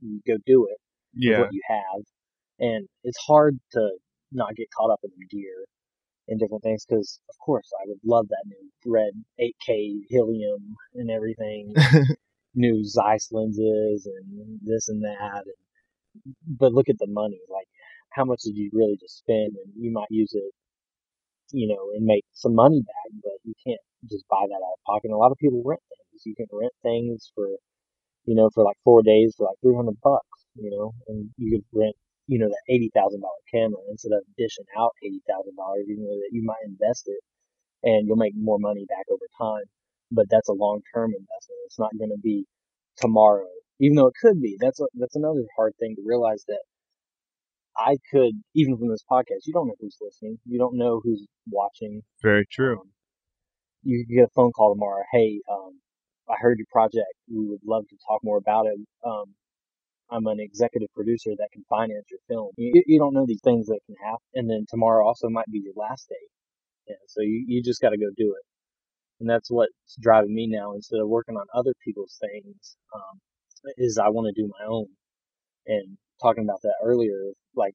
[0.00, 0.78] you go do it
[1.24, 1.38] with Yeah.
[1.38, 2.02] what you have.
[2.60, 3.90] And it's hard to
[4.32, 5.66] not get caught up in the gear
[6.28, 11.10] and different things because, of course, I would love that new red 8K helium and
[11.10, 11.76] everything,
[12.54, 15.42] new Zeiss lenses and this and that.
[15.46, 15.54] And,
[16.46, 17.40] but look at the money.
[17.50, 17.68] Like,
[18.10, 19.54] how much did you really just spend?
[19.56, 20.52] And you might use it,
[21.52, 24.84] you know, and make some money back, but you can't just buy that out of
[24.86, 25.06] pocket.
[25.06, 26.22] And a lot of people rent things.
[26.26, 27.48] You can rent things for,
[28.26, 31.66] you know, for like four days for like 300 bucks, you know, and you could
[31.80, 31.96] rent,
[32.26, 33.20] you know, that $80,000
[33.52, 37.20] camera instead of dishing out $80,000, you know, that you might invest it
[37.82, 39.64] and you'll make more money back over time.
[40.12, 41.60] But that's a long-term investment.
[41.66, 42.46] It's not going to be
[42.98, 43.48] tomorrow,
[43.80, 44.56] even though it could be.
[44.60, 46.60] That's a, that's another hard thing to realize that
[47.76, 50.38] I could, even from this podcast, you don't know who's listening.
[50.44, 52.02] You don't know who's watching.
[52.22, 52.80] Very true.
[52.80, 52.90] Um,
[53.82, 55.02] you could get a phone call tomorrow.
[55.12, 55.80] Hey, um,
[56.28, 57.14] I heard your project.
[57.32, 58.76] We would love to talk more about it.
[59.04, 59.34] Um,
[60.10, 62.50] I'm an executive producer that can finance your film.
[62.56, 64.20] You, you don't know these things that can happen.
[64.34, 66.26] And then tomorrow also might be your last day.
[66.88, 68.44] Yeah, so you, you just got to go do it.
[69.20, 73.20] And that's what's driving me now instead of working on other people's things, um,
[73.76, 74.86] is I want to do my own.
[75.66, 77.74] And talking about that earlier, like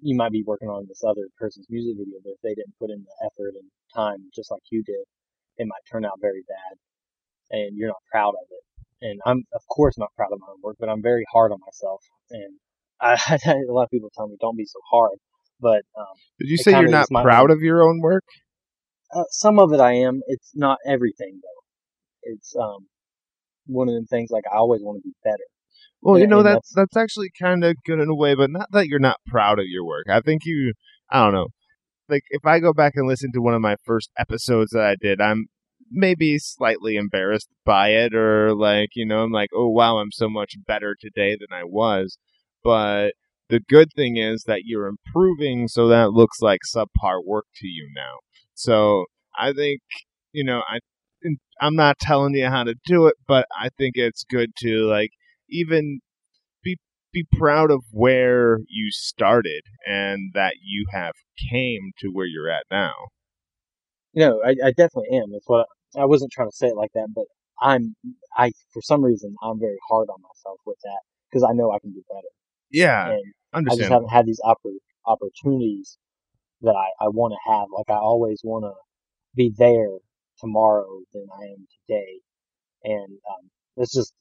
[0.00, 2.90] you might be working on this other person's music video, but if they didn't put
[2.90, 5.04] in the effort and time just like you did,
[5.58, 6.78] it might turn out very bad
[7.50, 8.64] and you're not proud of it.
[9.02, 11.58] And I'm, of course, not proud of my own work, but I'm very hard on
[11.64, 12.00] myself.
[12.30, 12.54] And
[13.00, 13.14] I,
[13.46, 15.18] a lot of people tell me, don't be so hard.
[15.60, 18.24] But, um, Did you say you're not proud own- of your own work?
[19.14, 20.20] uh, some of it I am.
[20.28, 21.62] It's not everything though.
[22.22, 22.86] It's, um,
[23.66, 25.44] one of them things like I always want to be better.
[26.02, 28.68] Well, you know and that's that's actually kind of good in a way, but not
[28.72, 30.06] that you're not proud of your work.
[30.10, 30.72] I think you,
[31.10, 31.48] I don't know,
[32.08, 34.96] like if I go back and listen to one of my first episodes that I
[35.00, 35.46] did, I'm
[35.90, 40.28] maybe slightly embarrassed by it, or like you know, I'm like, oh wow, I'm so
[40.28, 42.18] much better today than I was.
[42.64, 43.12] But
[43.48, 47.90] the good thing is that you're improving, so that looks like subpar work to you
[47.94, 48.18] now.
[48.54, 49.04] So
[49.38, 49.80] I think
[50.32, 50.78] you know, I
[51.60, 55.10] I'm not telling you how to do it, but I think it's good to like
[55.48, 56.00] even
[56.62, 56.78] be
[57.12, 61.12] be proud of where you started and that you have
[61.50, 62.94] came to where you're at now.
[64.14, 65.32] No, I, I definitely am.
[65.32, 67.26] That's what I, I wasn't trying to say it like that, but
[67.62, 67.94] I'm,
[68.36, 71.78] I, for some reason, I'm very hard on myself with that because I know I
[71.78, 72.26] can do better.
[72.70, 73.22] Yeah, and
[73.70, 75.98] I just haven't had these oppor- opportunities
[76.62, 77.68] that I, I want to have.
[77.76, 78.72] Like I always want to
[79.34, 79.98] be there
[80.40, 82.20] tomorrow than I am today.
[82.84, 84.12] And, um, it's just,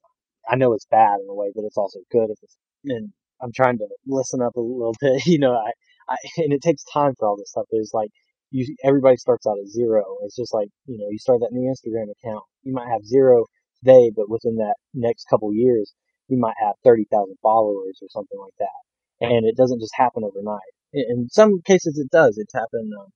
[0.49, 2.29] I know it's bad in a way, but it's also good.
[2.29, 5.71] It's, and I'm trying to listen up a little bit, you know, I,
[6.10, 7.65] I, and it takes time for all this stuff.
[7.71, 8.10] It's like,
[8.51, 10.03] you, everybody starts out at zero.
[10.23, 12.43] It's just like, you know, you start that new Instagram account.
[12.63, 13.45] You might have zero
[13.84, 15.93] today, but within that next couple years,
[16.27, 19.27] you might have 30,000 followers or something like that.
[19.27, 20.73] And it doesn't just happen overnight.
[20.93, 22.38] In, in some cases it does.
[22.38, 23.10] It's happened, um,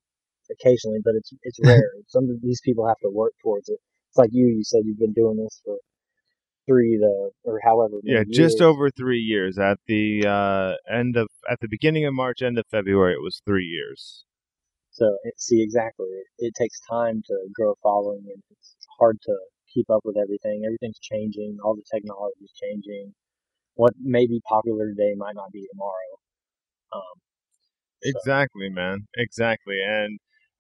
[0.52, 1.92] occasionally, but it's, it's rare.
[2.08, 3.80] some of these people have to work towards it.
[4.10, 5.78] It's like you, you said you've been doing this for
[6.66, 8.62] three to, or however many yeah, just years.
[8.62, 9.58] over three years.
[9.58, 13.42] At the uh, end of at the beginning of March, end of February, it was
[13.46, 14.26] three years.
[14.92, 19.18] So it, see exactly, it, it takes time to grow a following, and it's hard
[19.24, 19.36] to
[19.74, 20.64] keep up with everything.
[20.66, 21.58] Everything's changing.
[21.64, 23.14] All the technology is changing.
[23.76, 26.14] What may be popular today might not be tomorrow.
[26.94, 27.16] Um,
[28.04, 29.08] so, Exactly, man.
[29.18, 29.80] Exactly.
[29.84, 30.20] And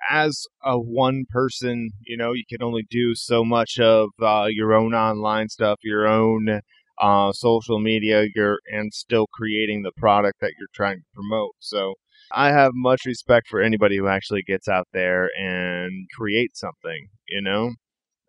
[0.09, 4.73] as a one person, you know, you can only do so much of uh, your
[4.73, 6.61] own online stuff, your own
[7.01, 11.51] uh, social media, your and still creating the product that you're trying to promote.
[11.59, 11.95] So
[12.31, 17.41] I have much respect for anybody who actually gets out there and creates something, you
[17.41, 17.73] know.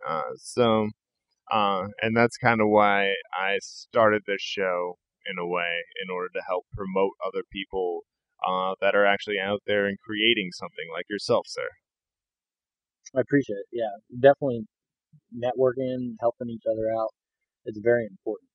[0.06, 0.88] Uh, so,
[1.52, 6.28] uh, and that's kind of why I started this show in a way, in order
[6.34, 8.02] to help promote other people
[8.46, 11.68] uh, that are actually out there and creating something like yourself, sir.
[13.16, 13.66] I appreciate it.
[13.72, 13.90] Yeah,
[14.20, 14.66] definitely
[15.36, 17.10] networking, helping each other out.
[17.64, 18.48] It's very important.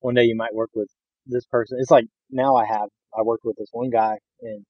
[0.00, 0.88] One day you might work with
[1.26, 1.78] this person.
[1.80, 4.64] It's like now I have, I worked with this one guy and,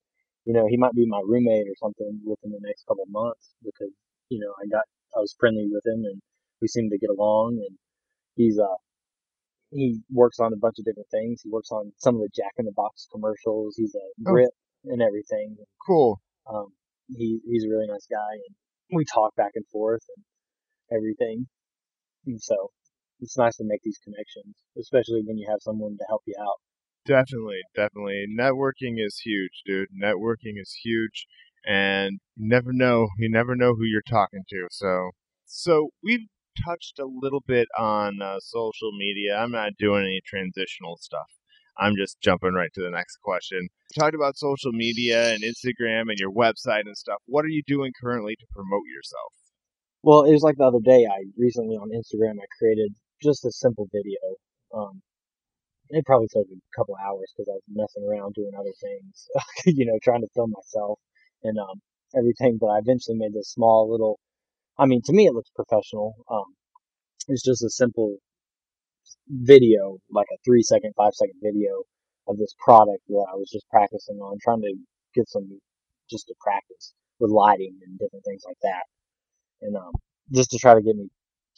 [0.44, 3.92] you know, he might be my roommate or something within the next couple months because,
[4.28, 4.84] you know, I got,
[5.16, 6.20] I was friendly with him and
[6.60, 7.76] we seemed to get along and
[8.36, 8.76] he's, uh,
[9.70, 11.42] he works on a bunch of different things.
[11.42, 13.74] He works on some of the Jack in the Box commercials.
[13.76, 14.32] He's a Oh.
[14.32, 14.50] grip
[14.84, 15.56] and everything.
[15.86, 16.20] Cool.
[16.52, 16.66] Um,
[17.08, 18.54] he, he's a really nice guy and
[18.92, 20.24] we talk back and forth and
[20.96, 21.46] everything.
[22.26, 22.70] And so
[23.20, 26.56] it's nice to make these connections, especially when you have someone to help you out.
[27.06, 28.26] Definitely, definitely.
[28.38, 29.88] Networking is huge, dude.
[29.90, 31.26] Networking is huge,
[31.66, 33.08] and you never know.
[33.18, 34.66] You never know who you're talking to.
[34.70, 35.10] So,
[35.46, 36.26] so we've
[36.64, 39.36] touched a little bit on uh, social media.
[39.36, 41.30] I'm not doing any transitional stuff.
[41.78, 43.68] I'm just jumping right to the next question.
[43.98, 47.18] Talked about social media and Instagram and your website and stuff.
[47.26, 49.32] What are you doing currently to promote yourself?
[50.02, 51.06] Well, it was like the other day.
[51.06, 52.92] I recently on Instagram I created
[53.22, 54.20] just a simple video.
[54.74, 55.02] Um,
[55.90, 59.26] it probably took a couple hours because I was messing around doing other things,
[59.66, 60.98] you know, trying to film myself
[61.42, 61.80] and um,
[62.16, 62.58] everything.
[62.60, 64.18] But I eventually made this small little.
[64.80, 66.14] I mean, to me, it looks professional.
[66.30, 66.54] Um,
[67.28, 68.16] it's just a simple
[69.28, 71.84] video, like a three second, five second video
[72.26, 74.74] of this product that I was just practicing on, trying to
[75.14, 75.60] get some
[76.10, 78.84] just to practice with lighting and different things like that,
[79.62, 79.92] and um,
[80.32, 81.08] just to try to get me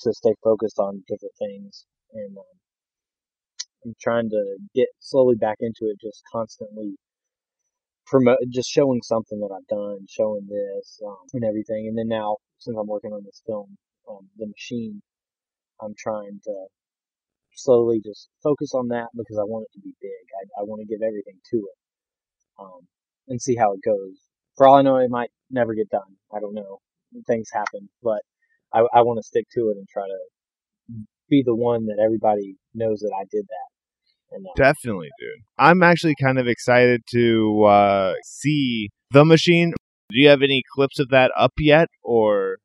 [0.00, 2.36] to stay focused on different things and.
[2.36, 2.44] Um,
[3.84, 6.94] I'm trying to get slowly back into it, just constantly
[8.06, 11.88] promote, just showing something that I've done, showing this um, and everything.
[11.88, 13.76] And then now, since I'm working on this film,
[14.08, 15.02] um, The Machine,
[15.80, 16.54] I'm trying to
[17.54, 20.24] slowly just focus on that because I want it to be big.
[20.40, 21.78] I, I want to give everything to it
[22.58, 22.86] um,
[23.28, 24.16] and see how it goes.
[24.56, 26.16] For all I know, it might never get done.
[26.34, 26.78] I don't know.
[27.26, 28.22] Things happen, but
[28.72, 30.96] I, I want to stick to it and try to
[31.28, 34.36] be the one that everybody knows that I did that.
[34.36, 35.44] And, uh, Definitely, dude.
[35.58, 39.74] I'm actually kind of excited to uh, see the machine.
[40.12, 42.58] Do you have any clips of that up yet, or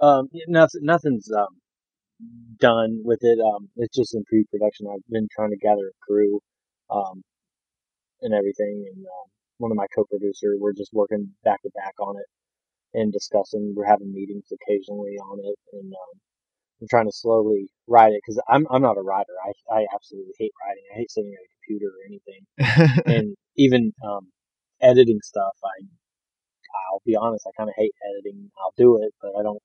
[0.00, 1.60] um, nothing, nothing's um,
[2.58, 3.38] done with it.
[3.40, 4.86] Um, it's just in pre-production.
[4.92, 6.40] I've been trying to gather a crew,
[6.90, 7.22] um,
[8.22, 9.26] and everything, and um,
[9.58, 10.56] one of my co-producer.
[10.58, 13.74] We're just working back to back on it and discussing.
[13.76, 16.20] We're having meetings occasionally on it, and um,
[16.80, 19.34] I'm trying to slowly write it because I'm I'm not a writer.
[19.44, 20.84] I I absolutely hate writing.
[20.94, 24.28] I hate sitting at a computer or anything, and even um,
[24.80, 25.54] editing stuff.
[25.64, 25.84] I
[26.90, 27.46] I'll be honest.
[27.46, 28.50] I kind of hate editing.
[28.60, 29.62] I'll do it, but I don't.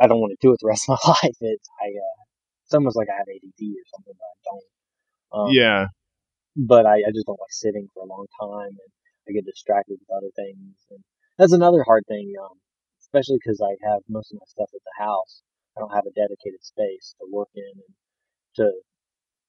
[0.00, 1.36] I don't want to do it the rest of my life.
[1.40, 1.88] It's I.
[1.88, 2.20] Uh,
[2.64, 4.68] it's almost like I have ADD or something, but I don't.
[5.32, 5.86] Um, yeah,
[6.56, 8.90] but I, I just don't like sitting for a long time, and
[9.28, 11.00] I get distracted with other things, and
[11.38, 12.32] that's another hard thing.
[12.40, 12.58] Um,
[13.02, 15.42] especially because I have most of my stuff at the house.
[15.76, 17.94] I don't have a dedicated space to work in and
[18.56, 18.72] to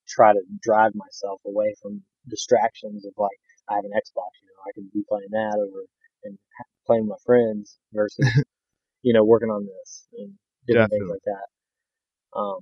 [0.08, 3.40] try to drive myself away from distractions of like
[3.70, 5.88] I have an Xbox, you know, I can be playing that over
[6.26, 6.38] and
[6.86, 8.44] playing with my friends versus
[9.02, 10.34] you know working on this and
[10.68, 11.00] different Definitely.
[11.00, 12.40] things like that.
[12.40, 12.60] Um,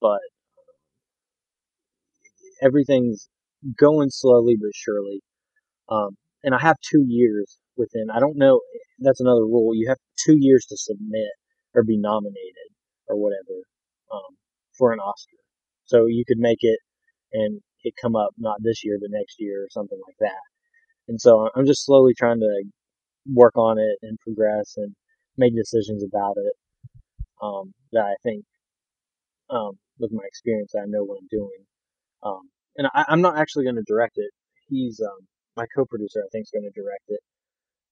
[0.00, 0.20] but
[2.62, 3.28] everything's
[3.78, 5.20] going slowly but surely.
[5.88, 8.08] Um, and I have two years within.
[8.14, 8.60] I don't know.
[8.98, 9.74] That's another rule.
[9.74, 11.32] You have two years to submit
[11.74, 12.70] or be nominated
[13.08, 13.62] or whatever
[14.12, 14.36] um,
[14.76, 15.36] for an Oscar.
[15.84, 16.78] So you could make it
[17.32, 20.51] and it come up not this year but next year or something like that.
[21.08, 22.64] And so I'm just slowly trying to
[23.32, 24.94] work on it and progress and
[25.36, 26.52] make decisions about it
[27.42, 28.44] um, that I think
[29.50, 31.64] um, with my experience I know what I'm doing.
[32.22, 32.40] Um,
[32.76, 34.30] and I, I'm not actually going to direct it.
[34.68, 35.26] He's um,
[35.56, 36.20] my co-producer.
[36.24, 37.20] I think is going to direct it.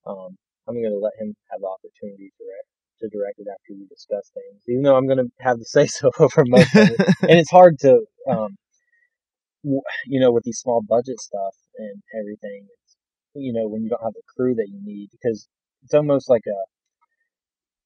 [0.06, 0.36] Um,
[0.68, 2.68] I'm going to let him have the opportunity to direct
[3.00, 5.86] to direct it after we discuss things, even though I'm going to have the say
[5.86, 7.00] so over most of it.
[7.22, 8.56] and it's hard to, um,
[9.64, 12.66] w- you know, with these small budget stuff and everything.
[13.34, 15.48] You know, when you don't have the crew that you need, because
[15.82, 16.58] it's almost like a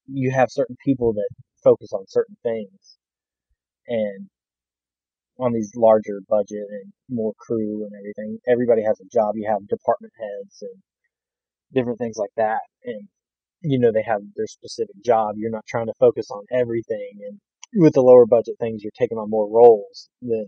[0.07, 1.29] you have certain people that
[1.63, 2.99] focus on certain things,
[3.89, 4.29] and
[5.39, 9.35] on these larger budget and more crew and everything, everybody has a job.
[9.37, 10.83] You have department heads and
[11.75, 13.09] different things like that, and
[13.63, 15.35] you know they have their specific job.
[15.37, 17.41] You're not trying to focus on everything, and
[17.75, 20.47] with the lower budget things, you're taking on more roles than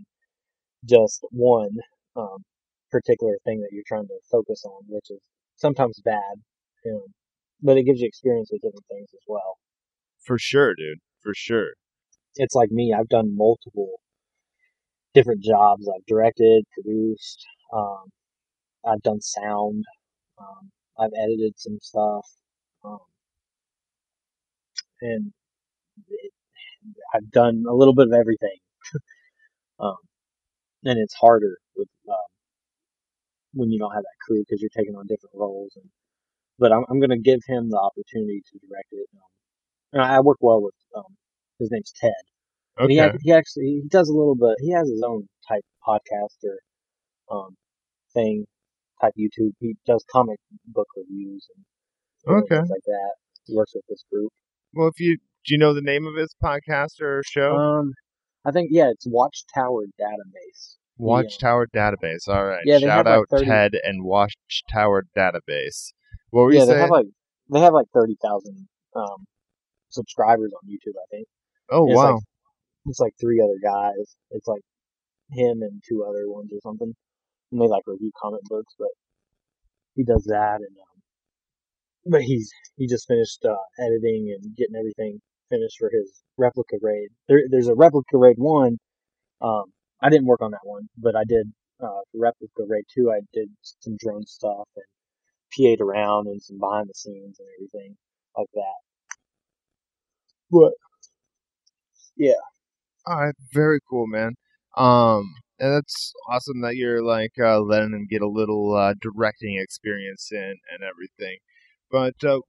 [0.84, 1.76] just one
[2.16, 2.44] um,
[2.90, 5.20] particular thing that you're trying to focus on, which is
[5.56, 6.36] sometimes bad,
[6.84, 7.06] you know,
[7.62, 9.58] but it gives you experience with different things as well.
[10.24, 10.98] for sure, dude.
[11.22, 11.74] For sure.
[12.36, 14.00] It's like me; I've done multiple
[15.14, 15.88] different jobs.
[15.88, 18.04] I've directed, produced, um,
[18.86, 19.84] I've done sound,
[20.38, 22.26] um, I've edited some stuff,
[22.84, 22.98] um,
[25.00, 25.32] and
[26.08, 26.32] it,
[27.14, 28.58] I've done a little bit of everything.
[29.80, 29.96] um,
[30.84, 32.16] and it's harder with um,
[33.56, 35.72] when you don't have that crew because you're taking on different roles.
[35.76, 35.88] And
[36.58, 39.08] but I'm, I'm going to give him the opportunity to direct it.
[39.14, 39.30] Um,
[39.94, 41.16] and I work well with um,
[41.58, 42.12] his name's Ted.
[42.78, 43.16] And he, Okay.
[43.22, 44.56] he actually he does a little bit.
[44.60, 46.58] He has his own type podcast or
[47.36, 47.56] um,
[48.12, 48.46] thing,
[49.00, 49.52] type YouTube.
[49.60, 51.64] He does comic book reviews and
[52.44, 52.56] Okay.
[52.56, 53.12] things like that.
[53.46, 54.32] He works with this group.
[54.74, 57.56] Well, if you do, you know the name of his podcast or show?
[57.56, 57.92] Um,
[58.44, 60.76] I think yeah, it's Watchtower Database.
[60.98, 62.28] Watchtower Database.
[62.28, 62.62] All right.
[62.64, 65.92] Yeah, Shout have, like, out 30 Ted and Watchtower Database.
[66.30, 66.80] What were yeah, you they saying?
[66.80, 67.06] have like
[67.52, 69.26] they have like thirty thousand um,
[69.90, 70.96] subscribers on YouTube.
[70.96, 71.26] I think
[71.70, 72.14] oh it's wow.
[72.14, 72.22] like
[72.86, 74.16] it's like three other guys.
[74.30, 74.62] It's like
[75.30, 76.94] him and two other ones or something,
[77.52, 78.74] and they like review comic books.
[78.78, 78.88] But
[79.94, 81.02] he does that, and um,
[82.10, 85.20] but he's he just finished uh, editing and getting everything
[85.50, 87.08] finished for his replica raid.
[87.28, 88.78] There, there's a replica raid one.
[89.40, 89.64] Um,
[90.02, 93.10] I didn't work on that one, but I did uh, for replica raid two.
[93.10, 94.84] I did some drone stuff and
[95.52, 97.96] PA'd around and some behind the scenes and everything
[98.36, 98.76] like that.
[100.50, 100.72] But
[102.16, 102.34] yeah,
[103.06, 104.34] All right, very cool, man.
[104.76, 109.58] Um, and that's awesome that you're like uh, letting them get a little uh, directing
[109.58, 111.38] experience in and everything.
[111.90, 112.40] But uh,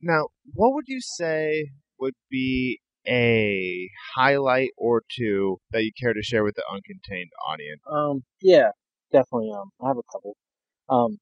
[0.00, 6.22] now, what would you say would be a highlight or two that you care to
[6.22, 7.82] share with the uncontained audience?
[7.90, 8.70] um, yeah,
[9.12, 9.50] definitely.
[9.52, 10.36] Um, I have a couple.
[10.88, 11.18] Um,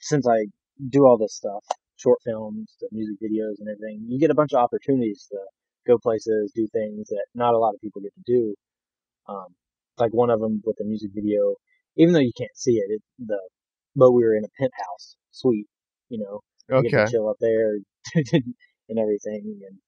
[0.00, 0.46] since I
[0.90, 1.64] do all this stuff,
[1.96, 5.38] short films, the music videos, and everything, you get a bunch of opportunities to
[5.86, 8.54] go places, do things that not a lot of people get to do.
[9.28, 9.48] Um,
[9.98, 11.56] like one of them with the music video,
[11.96, 13.38] even though you can't see it, it the
[13.96, 15.66] but we were in a penthouse suite,
[16.08, 16.40] you know,
[16.70, 17.06] Okay.
[17.06, 17.74] chill up there
[18.14, 19.78] and everything, and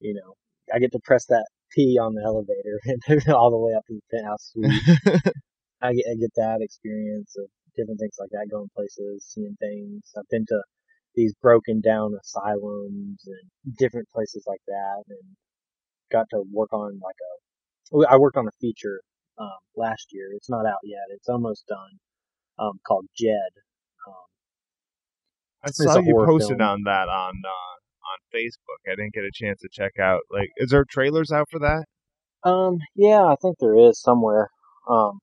[0.00, 0.34] you know,
[0.72, 3.94] I get to press that P on the elevator and all the way up to
[3.94, 5.32] the penthouse suite.
[5.82, 7.46] I get, I get that experience of
[7.76, 10.02] different things like that, going places, seeing things.
[10.16, 10.62] I've been to
[11.14, 15.36] these broken down asylums and different places like that, and
[16.10, 18.06] got to work on like a.
[18.08, 19.00] I worked on a feature
[19.38, 20.30] um, last year.
[20.34, 21.04] It's not out yet.
[21.10, 21.98] It's almost done.
[22.58, 23.52] Um, called Jed.
[24.06, 24.26] Um,
[25.64, 26.68] I saw you posted film.
[26.68, 27.74] on that on uh,
[28.12, 28.90] on Facebook.
[28.90, 30.20] I didn't get a chance to check out.
[30.30, 31.84] Like, is there trailers out for that?
[32.44, 34.50] Um, yeah, I think there is somewhere.
[34.88, 35.18] Um,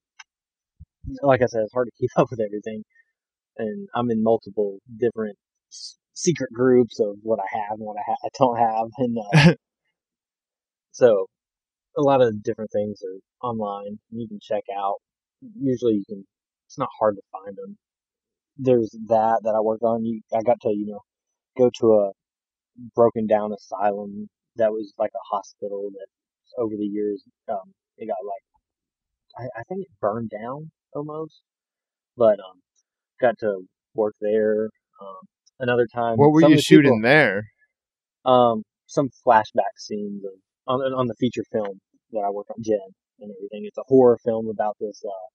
[1.22, 2.84] like I said, it's hard to keep up with everything,
[3.58, 5.38] and I'm in multiple different
[5.72, 9.18] s- secret groups of what I have and what I, ha- I don't have, and
[9.34, 9.54] uh,
[10.92, 11.28] so
[11.98, 14.00] a lot of different things are online.
[14.12, 14.98] You can check out.
[15.60, 16.26] Usually, you can.
[16.68, 17.78] It's not hard to find them.
[18.58, 20.06] There's that that I work on.
[20.06, 21.02] You, I got to you know
[21.58, 22.12] go to a
[22.96, 26.08] broken down asylum that was like a hospital that
[26.62, 28.44] over the years um it got like
[29.56, 31.42] I, I think it burned down almost
[32.18, 32.60] but um
[33.20, 33.62] got to
[33.94, 34.70] work there
[35.02, 35.18] um
[35.60, 37.46] another time What were you shooting people- there?
[38.26, 40.32] um some flashback scenes of
[40.68, 41.80] on on the feature film
[42.12, 42.78] that I worked on Jen
[43.20, 45.28] and everything it's a horror film about this uh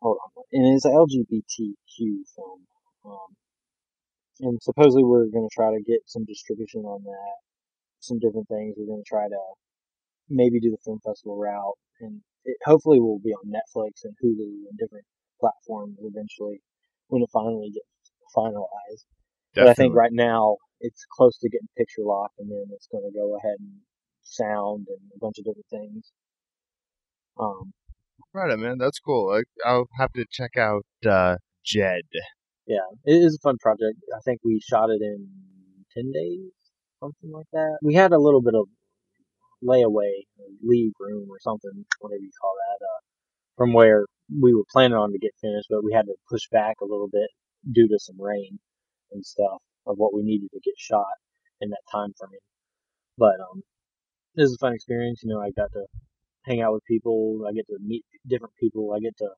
[0.00, 2.60] hold on and it's an LGBTQ film
[3.04, 3.34] um
[4.40, 7.36] and supposedly we're going to try to get some distribution on that
[8.00, 8.74] some different things.
[8.76, 9.42] We're going to try to
[10.28, 14.68] maybe do the film festival route, and it hopefully will be on Netflix and Hulu
[14.70, 15.04] and different
[15.40, 16.60] platforms eventually
[17.08, 19.04] when it finally gets finalized.
[19.54, 23.04] But I think right now it's close to getting picture lock, and then it's going
[23.04, 23.72] to go ahead and
[24.22, 26.12] sound and a bunch of different things.
[27.38, 27.72] Um,
[28.34, 28.78] Right, man.
[28.78, 29.32] That's cool.
[29.32, 32.02] I, I'll have to check out uh, Jed.
[32.68, 33.98] Yeah, it is a fun project.
[34.14, 35.28] I think we shot it in
[35.96, 36.52] ten days,
[37.00, 37.78] something like that.
[37.82, 38.66] We had a little bit of
[39.64, 40.22] layaway,
[40.62, 43.00] leave room, or something, whatever you call that, uh,
[43.56, 44.06] from where
[44.40, 47.08] we were planning on to get finished, but we had to push back a little
[47.10, 47.30] bit
[47.72, 48.58] due to some rain
[49.12, 51.16] and stuff of what we needed to get shot
[51.60, 52.40] in that time frame.
[53.16, 53.62] But um,
[54.36, 55.22] it was a fun experience.
[55.24, 55.86] You know, I got to
[56.44, 57.44] hang out with people.
[57.48, 58.92] I get to meet different people.
[58.94, 59.28] I get to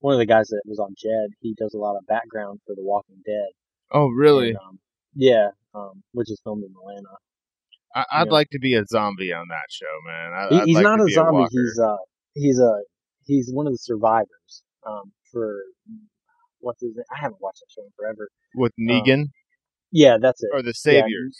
[0.00, 1.30] one of the guys that was on Jed.
[1.40, 3.48] He does a lot of background for The Walking Dead.
[3.92, 4.48] Oh, really?
[4.50, 4.78] And, um,
[5.14, 7.16] yeah, um, which is filmed in Atlanta.
[7.94, 8.32] I, I'd yeah.
[8.32, 10.32] like to be a zombie on that show, man.
[10.32, 11.32] I, He, he's like not a zombie.
[11.32, 11.48] walker.
[11.50, 11.96] he's uh
[12.34, 12.72] he's a
[13.24, 14.62] he's one of the survivors.
[14.86, 15.56] Um, for
[16.60, 17.04] what's his name?
[17.10, 18.28] I haven't watched that show in forever.
[18.54, 19.26] with Negan
[19.90, 20.50] Yeah, that's it.
[20.52, 21.38] or the Saviors.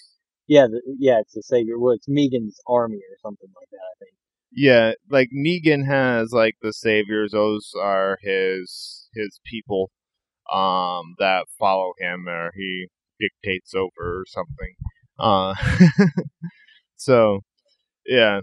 [0.48, 1.78] Yeah, the, yeah, it's the savior.
[1.78, 3.84] Well, it's Negan's army or something like that.
[3.84, 4.12] I think.
[4.50, 7.32] Yeah, like Negan has like the Saviors.
[7.32, 9.90] Those are his his people
[10.52, 12.88] um, that follow him, or he
[13.20, 14.74] dictates over or something.
[15.18, 15.54] Uh,
[16.96, 17.40] so
[18.06, 18.40] yeah,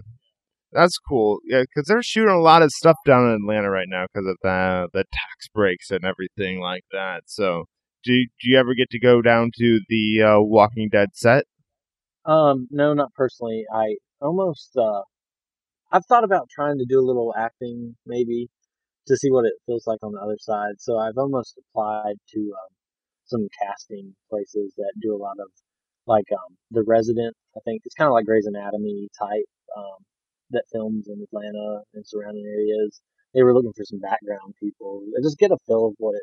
[0.72, 1.38] that's cool.
[1.44, 4.36] Yeah, because they're shooting a lot of stuff down in Atlanta right now because of
[4.42, 7.22] the the tax breaks and everything like that.
[7.26, 7.64] So.
[8.04, 11.42] Do, do you ever get to go down to the uh, Walking Dead set?
[12.24, 13.64] Um, no, not personally.
[13.74, 15.02] I almost uh,
[15.92, 18.48] I've thought about trying to do a little acting maybe
[19.06, 20.74] to see what it feels like on the other side.
[20.78, 22.72] So I've almost applied to um,
[23.26, 25.48] some casting places that do a lot of
[26.06, 27.34] like um, The Resident.
[27.56, 29.98] I think it's kind of like Grey's Anatomy type um,
[30.50, 33.00] that films in Atlanta and surrounding areas.
[33.34, 35.02] they were looking for some background people.
[35.22, 36.22] Just get a feel of what it,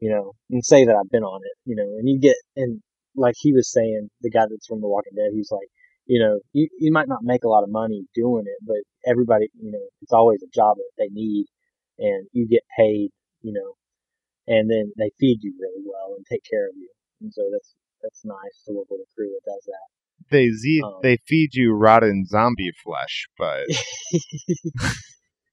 [0.00, 2.80] you know, and say that I've been on it, you know, and you get, and
[3.16, 5.68] like he was saying, the guy that's from The Walking Dead, he's like,
[6.08, 9.48] you know, you, you might not make a lot of money doing it, but everybody,
[9.60, 11.46] you know, it's always a job that they need
[11.98, 13.10] and you get paid,
[13.42, 13.74] you know,
[14.46, 16.88] and then they feed you really well and take care of you.
[17.20, 19.88] And so that's, that's nice to work with a crew that does that.
[20.30, 23.66] They z- Um, they feed you rotten zombie flesh, but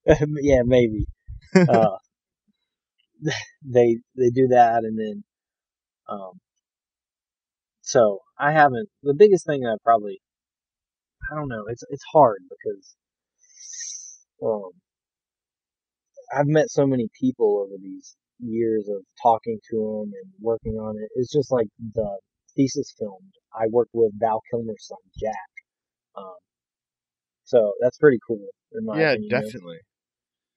[0.41, 1.05] yeah, maybe.
[1.55, 1.97] uh,
[3.63, 5.23] they they do that, and then
[6.09, 6.39] um,
[7.81, 8.89] so I haven't.
[9.03, 10.21] The biggest thing that I probably,
[11.31, 11.65] I don't know.
[11.69, 12.95] It's it's hard because
[14.43, 14.71] um,
[16.35, 20.95] I've met so many people over these years of talking to them and working on
[20.97, 21.09] it.
[21.15, 22.19] It's just like the
[22.55, 23.33] thesis filmed.
[23.53, 25.51] I worked with Val Kilmer's son Jack.
[26.15, 26.35] Um,
[27.45, 28.47] so that's pretty cool.
[28.73, 29.77] In my yeah, opinion, definitely.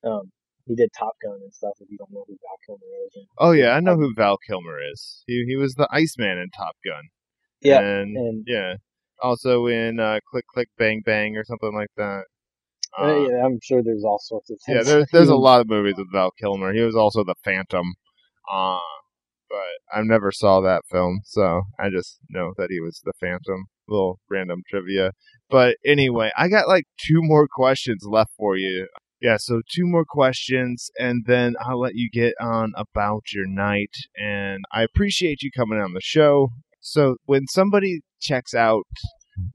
[0.04, 0.30] Um,
[0.66, 1.72] he did Top Gun and stuff.
[1.80, 4.78] If you don't know who Val Kilmer is, Oh yeah, I know who Val Kilmer
[4.92, 5.22] is.
[5.26, 7.04] He he was the Iceman in Top Gun.
[7.62, 8.74] yeah, and, and yeah,
[9.22, 12.24] also in uh, Click Click Bang Bang or something like that.
[12.98, 15.68] uh, Uh, yeah, I'm sure there's all sorts of yeah, there's there's a lot of
[15.68, 16.72] movies with Val Kilmer.
[16.72, 17.94] He was also the Phantom.
[18.50, 18.78] Uh,
[19.50, 23.66] but I never saw that film, so I just know that he was the Phantom.
[23.88, 25.12] Little random trivia.
[25.48, 28.86] But anyway, I got like two more questions left for you.
[29.20, 33.94] Yeah, so two more questions, and then I'll let you get on about your night.
[34.16, 36.50] And I appreciate you coming on the show.
[36.80, 38.84] So, when somebody checks out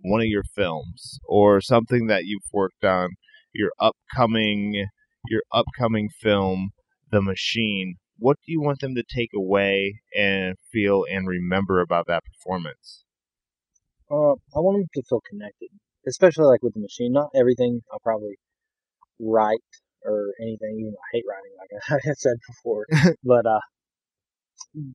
[0.01, 3.09] one of your films or something that you've worked on,
[3.53, 4.87] your upcoming
[5.29, 6.71] your upcoming film,
[7.11, 12.07] The Machine, what do you want them to take away and feel and remember about
[12.07, 13.03] that performance?
[14.09, 15.69] Uh, I want them to feel connected,
[16.07, 17.11] especially like with the machine.
[17.13, 18.37] Not everything I'll probably
[19.19, 19.59] write
[20.05, 20.77] or anything.
[20.79, 22.85] Even I hate writing, like I said before.
[23.23, 23.59] but uh,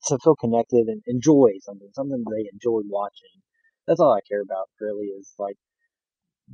[0.08, 3.42] to feel connected and enjoy something, something they enjoyed watching.
[3.88, 4.68] That's all I care about.
[4.80, 5.56] Really, is like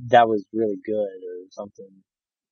[0.07, 0.93] that was really good
[1.29, 1.89] or something.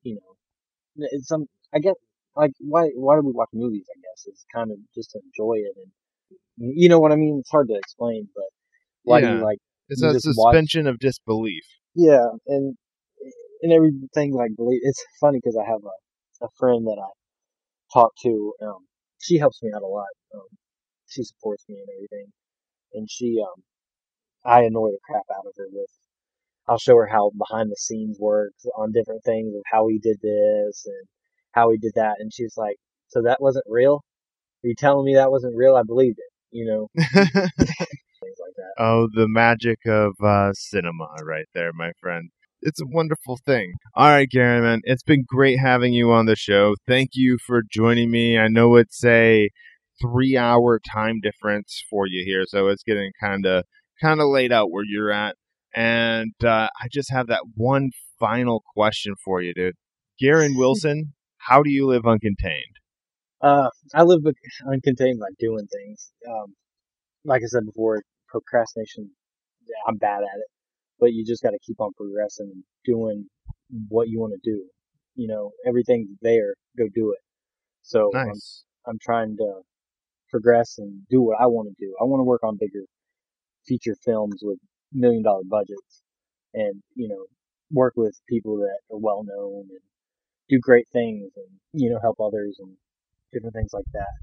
[0.03, 1.47] You know, it's some.
[1.73, 1.95] I guess
[2.35, 3.85] like why why do we watch movies?
[3.89, 5.91] I guess is kind of just to enjoy it and
[6.57, 7.37] you know what I mean.
[7.39, 8.45] It's hard to explain, but
[9.03, 9.59] why do you like?
[9.89, 11.63] It's You a just watch- suspension of disbelief.
[11.95, 12.75] Yeah, and
[13.61, 14.81] and everything like believe.
[14.83, 17.09] It's funny because I have a a friend that I
[17.93, 18.53] talk to.
[18.61, 18.87] Um,
[19.19, 20.07] she helps me out a lot.
[20.35, 20.47] Um,
[21.07, 22.31] she supports me and everything,
[22.93, 23.63] and she um,
[24.45, 25.89] I annoy the crap out of her with.
[26.67, 30.17] I'll show her how behind the scenes works on different things of how he did
[30.21, 31.07] this and
[31.51, 32.77] how he did that, and she's like,
[33.09, 34.03] "So that wasn't real?
[34.63, 35.75] Are you telling me that wasn't real?
[35.75, 38.73] I believed it." You know, things like that.
[38.77, 42.29] Oh, the magic of uh, cinema, right there, my friend.
[42.61, 43.73] It's a wonderful thing.
[43.95, 46.75] All right, Gary, man, it's been great having you on the show.
[46.87, 48.37] Thank you for joining me.
[48.37, 49.49] I know it's a
[50.01, 53.65] three-hour time difference for you here, so it's getting kind of
[54.01, 55.35] kind of laid out where you're at.
[55.75, 59.75] And uh, I just have that one final question for you, dude.
[60.19, 62.77] Garen Wilson, how do you live uncontained?
[63.41, 66.11] Uh, I live uncontained by doing things.
[66.29, 66.53] Um,
[67.25, 69.09] like I said before, procrastination,
[69.65, 70.47] yeah, I'm bad at it,
[70.99, 73.27] but you just got to keep on progressing and doing
[73.89, 74.63] what you want to do.
[75.15, 76.55] You know, everything's there.
[76.77, 77.19] Go do it.
[77.81, 78.31] So I'm,
[78.87, 79.61] I'm trying to
[80.29, 81.93] progress and do what I want to do.
[82.01, 82.85] I want to work on bigger
[83.67, 84.59] feature films with
[84.93, 86.01] million dollar budgets
[86.53, 87.25] and, you know,
[87.71, 89.79] work with people that are well known and
[90.49, 92.75] do great things and, you know, help others and
[93.31, 94.13] different things like that.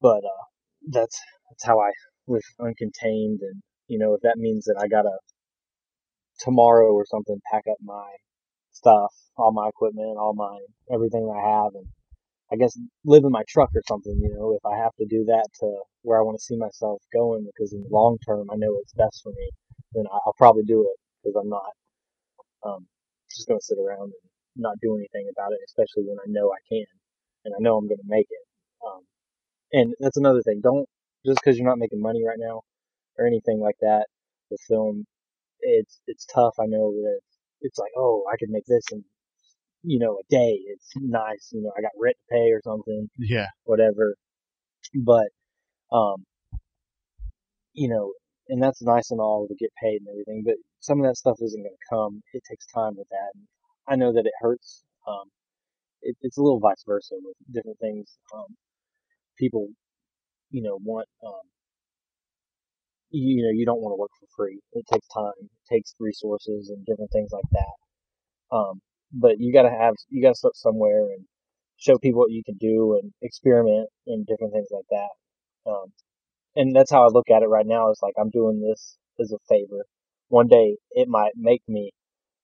[0.00, 0.44] But, uh,
[0.90, 1.20] that's,
[1.50, 1.92] that's how I
[2.26, 3.38] live uncontained.
[3.40, 5.16] And, you know, if that means that I gotta
[6.40, 8.10] tomorrow or something pack up my
[8.72, 10.58] stuff, all my equipment, all my,
[10.92, 11.86] everything I have and
[12.52, 15.24] I guess live in my truck or something, you know, if I have to do
[15.26, 18.56] that to where I want to see myself going because in the long term I
[18.56, 19.50] know it's best for me,
[19.94, 21.72] then I'll probably do it because I'm not
[22.64, 22.86] um,
[23.30, 26.50] just going to sit around and not do anything about it, especially when I know
[26.52, 26.84] I can
[27.46, 28.44] and I know I'm going to make it.
[28.86, 29.02] Um,
[29.72, 30.60] and that's another thing.
[30.62, 30.86] Don't,
[31.24, 32.62] just because you're not making money right now
[33.18, 34.06] or anything like that
[34.50, 35.06] with film,
[35.60, 36.54] it's, it's tough.
[36.60, 37.20] I know that
[37.62, 39.04] it's like, oh, I could make this in,
[39.82, 40.58] you know, a day.
[40.66, 41.50] It's nice.
[41.52, 43.46] You know, I got rent to pay or something Yeah.
[43.64, 44.16] whatever.
[44.94, 45.28] But,
[45.92, 46.24] um,
[47.74, 48.12] you know,
[48.48, 51.36] and that's nice and all to get paid and everything, but some of that stuff
[51.40, 52.22] isn't going to come.
[52.34, 53.30] It takes time with that.
[53.34, 53.44] And
[53.88, 54.82] I know that it hurts.
[55.06, 55.24] Um,
[56.02, 58.08] it, it's a little vice versa with different things.
[58.34, 58.56] Um,
[59.38, 59.68] people,
[60.50, 61.42] you know, want, um,
[63.10, 64.60] you, you know, you don't want to work for free.
[64.72, 67.90] It takes time, it takes resources and different things like that.
[68.56, 68.80] Um,
[69.12, 71.24] but you gotta have, you gotta start somewhere and
[71.78, 75.70] show people what you can do and experiment and different things like that.
[75.70, 75.92] Um,
[76.56, 77.90] and that's how I look at it right now.
[77.90, 79.86] Is like I'm doing this as a favor.
[80.28, 81.92] One day it might make me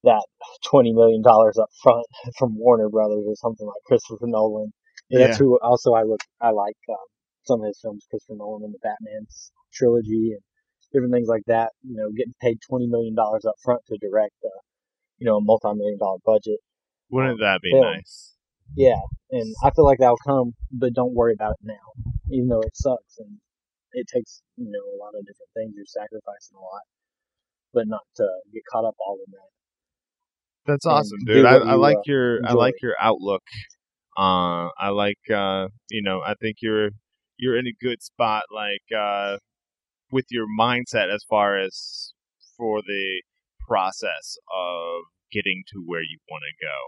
[0.04, 0.24] that
[0.64, 2.06] twenty million dollars up front
[2.38, 4.72] from Warner Brothers or something like Christopher Nolan.
[5.12, 6.20] And That's who also I look.
[6.40, 6.96] I like um,
[7.44, 9.26] some of his films, Christopher Nolan and the Batman
[9.72, 10.42] trilogy and
[10.92, 11.72] different things like that.
[11.82, 14.48] You know, getting paid twenty million dollars up front to direct, a,
[15.18, 16.60] you know, a multi-million dollar budget.
[17.10, 17.82] Wouldn't that be film.
[17.82, 18.34] nice?
[18.76, 19.00] Yeah,
[19.30, 22.76] and I feel like that'll come, but don't worry about it now, even though it
[22.76, 23.38] sucks and
[23.92, 25.72] it takes you know a lot of different things.
[25.74, 26.82] You're sacrificing a lot,
[27.72, 29.50] but not to get caught up all in that.
[30.66, 31.46] That's awesome, dude.
[31.46, 33.42] I, what I like uh, your I like your outlook.
[34.16, 36.90] Uh, I like uh, you know, I think you're
[37.38, 39.38] you're in a good spot, like uh,
[40.10, 42.12] with your mindset as far as
[42.56, 43.22] for the
[43.68, 46.78] process of getting to where you want to go.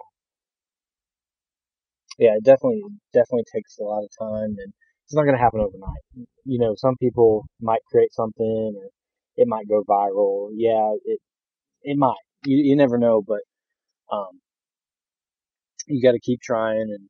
[2.18, 4.72] Yeah, it definitely definitely takes a lot of time, and
[5.04, 6.04] it's not going to happen overnight.
[6.44, 8.90] You know, some people might create something, or
[9.36, 10.50] it might go viral.
[10.54, 11.20] Yeah, it
[11.82, 12.24] it might.
[12.44, 13.40] You you never know, but
[14.12, 14.40] um,
[15.86, 17.08] you got to keep trying and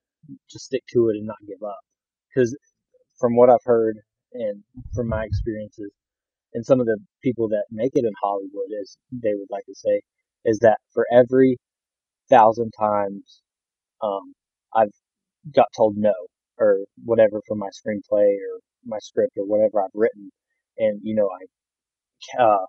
[0.50, 1.78] just stick to it and not give up.
[2.34, 2.56] Because
[3.18, 3.98] from what I've heard
[4.32, 4.62] and
[4.94, 5.90] from my experiences,
[6.54, 9.74] and some of the people that make it in Hollywood, as they would like to
[9.74, 10.00] say,
[10.44, 11.58] is that for every
[12.30, 13.42] thousand times
[14.02, 14.34] um,
[14.74, 14.92] I've
[15.54, 16.14] got told no
[16.58, 20.30] or whatever for my screenplay or my script or whatever I've written,
[20.78, 22.66] and you know I uh,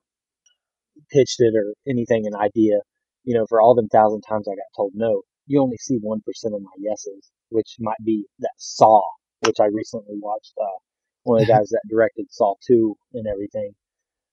[1.12, 2.80] pitched it or anything, an idea,
[3.24, 6.22] you know, for all them thousand times I got told no, you only see one
[6.26, 9.02] percent of my yeses, which might be that Saw,
[9.46, 10.54] which I recently watched.
[10.62, 10.80] Uh,
[11.24, 13.72] one of the guys that directed Saw two and everything,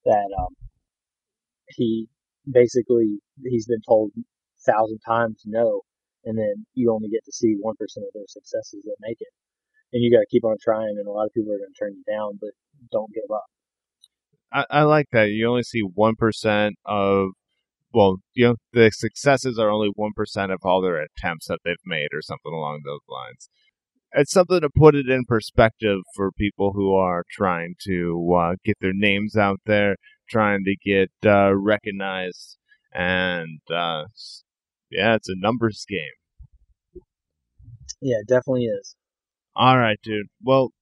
[0.05, 0.55] that um,
[1.69, 2.09] he
[2.51, 5.83] basically he's been told a thousand times no,
[6.25, 9.33] and then you only get to see one percent of their successes that make it,
[9.93, 10.97] and you got to keep on trying.
[10.99, 12.51] And a lot of people are going to turn you down, but
[12.91, 13.47] don't give up.
[14.53, 15.29] I, I like that.
[15.29, 17.31] You only see one percent of
[17.93, 21.77] well, you know, the successes are only one percent of all their attempts that they've
[21.85, 23.49] made, or something along those lines.
[24.13, 28.77] It's something to put it in perspective for people who are trying to uh, get
[28.81, 29.97] their names out there,
[30.31, 32.57] trying to get uh, recognized,
[32.93, 34.05] and uh,
[34.91, 37.03] yeah, it's a numbers game.
[38.01, 38.97] Yeah, it definitely is.
[39.55, 40.29] All right, dude.
[40.43, 40.73] Well,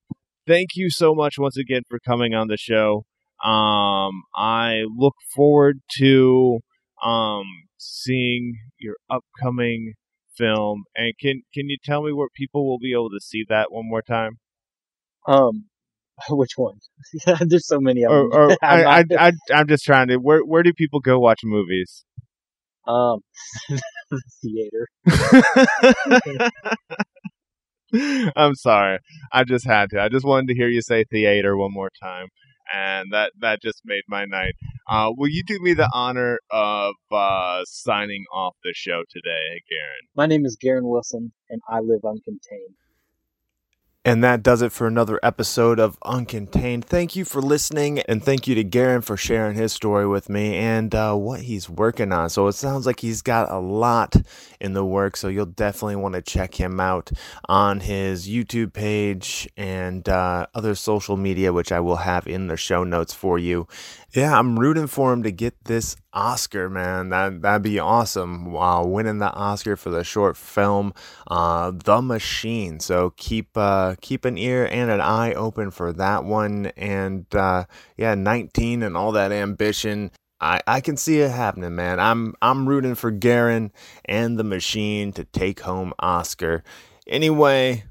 [0.45, 3.05] thank you so much once again for coming on the show.
[3.43, 6.59] Um, I look forward to
[7.03, 7.43] um
[7.77, 9.93] seeing your upcoming
[10.37, 10.83] film.
[10.95, 13.87] And can can you tell me where people will be able to see that one
[13.89, 14.39] more time?
[15.27, 15.65] Um,
[16.29, 16.75] which one?
[17.41, 18.29] There's so many of Or, them.
[18.31, 20.17] or I, I, I'm I I'm just trying to.
[20.17, 22.05] Where where do people go watch movies?
[22.87, 23.21] um,
[24.09, 24.87] the theater.
[28.35, 28.99] I'm sorry.
[29.31, 30.01] I just had to.
[30.01, 32.27] I just wanted to hear you say theater one more time,
[32.73, 34.53] and that that just made my night.
[34.89, 40.07] Uh, will you do me the honor of uh, signing off the show today, Garen?
[40.15, 42.75] My name is Garen Wilson, and I live uncontained.
[44.07, 46.85] And that does it for another episode of Uncontained.
[46.85, 50.55] Thank you for listening, and thank you to Garen for sharing his story with me
[50.55, 52.29] and uh, what he's working on.
[52.29, 54.15] So it sounds like he's got a lot
[54.61, 57.11] in the work, so you'll definitely want to check him out
[57.49, 62.55] on his YouTube page and uh, other social media, which I will have in the
[62.55, 63.67] show notes for you.
[64.13, 67.09] Yeah, I'm rooting for him to get this Oscar, man.
[67.09, 68.53] That that'd be awesome.
[68.53, 70.93] Winning the Oscar for the short film,
[71.27, 72.79] uh, The Machine.
[72.79, 76.67] So keep uh, keep an ear and an eye open for that one.
[76.77, 77.65] And uh,
[77.97, 80.11] yeah, 19 and all that ambition.
[80.39, 81.99] I, I can see it happening, man.
[81.99, 83.73] I'm I'm rooting for Garen
[84.05, 86.63] and the Machine to take home Oscar.
[87.07, 87.83] Anyway,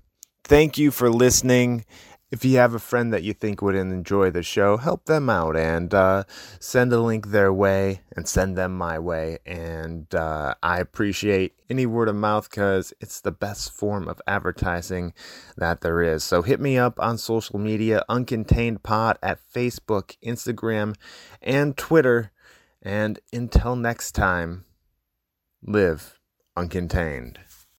[0.45, 1.85] thank you for listening.
[2.29, 5.57] If you have a friend that you think would enjoy the show, help them out
[5.57, 6.25] and uh,
[6.59, 9.39] send a link their way and send them my way.
[9.47, 15.15] And uh, I appreciate any word of mouth because it's the best form of advertising
[15.57, 16.25] that there is.
[16.25, 20.97] So hit me up on social media, Uncontained Pod at Facebook, Instagram,
[21.41, 22.33] and Twitter.
[22.83, 24.65] And until next time,
[25.63, 26.19] live
[26.57, 27.37] uncontained.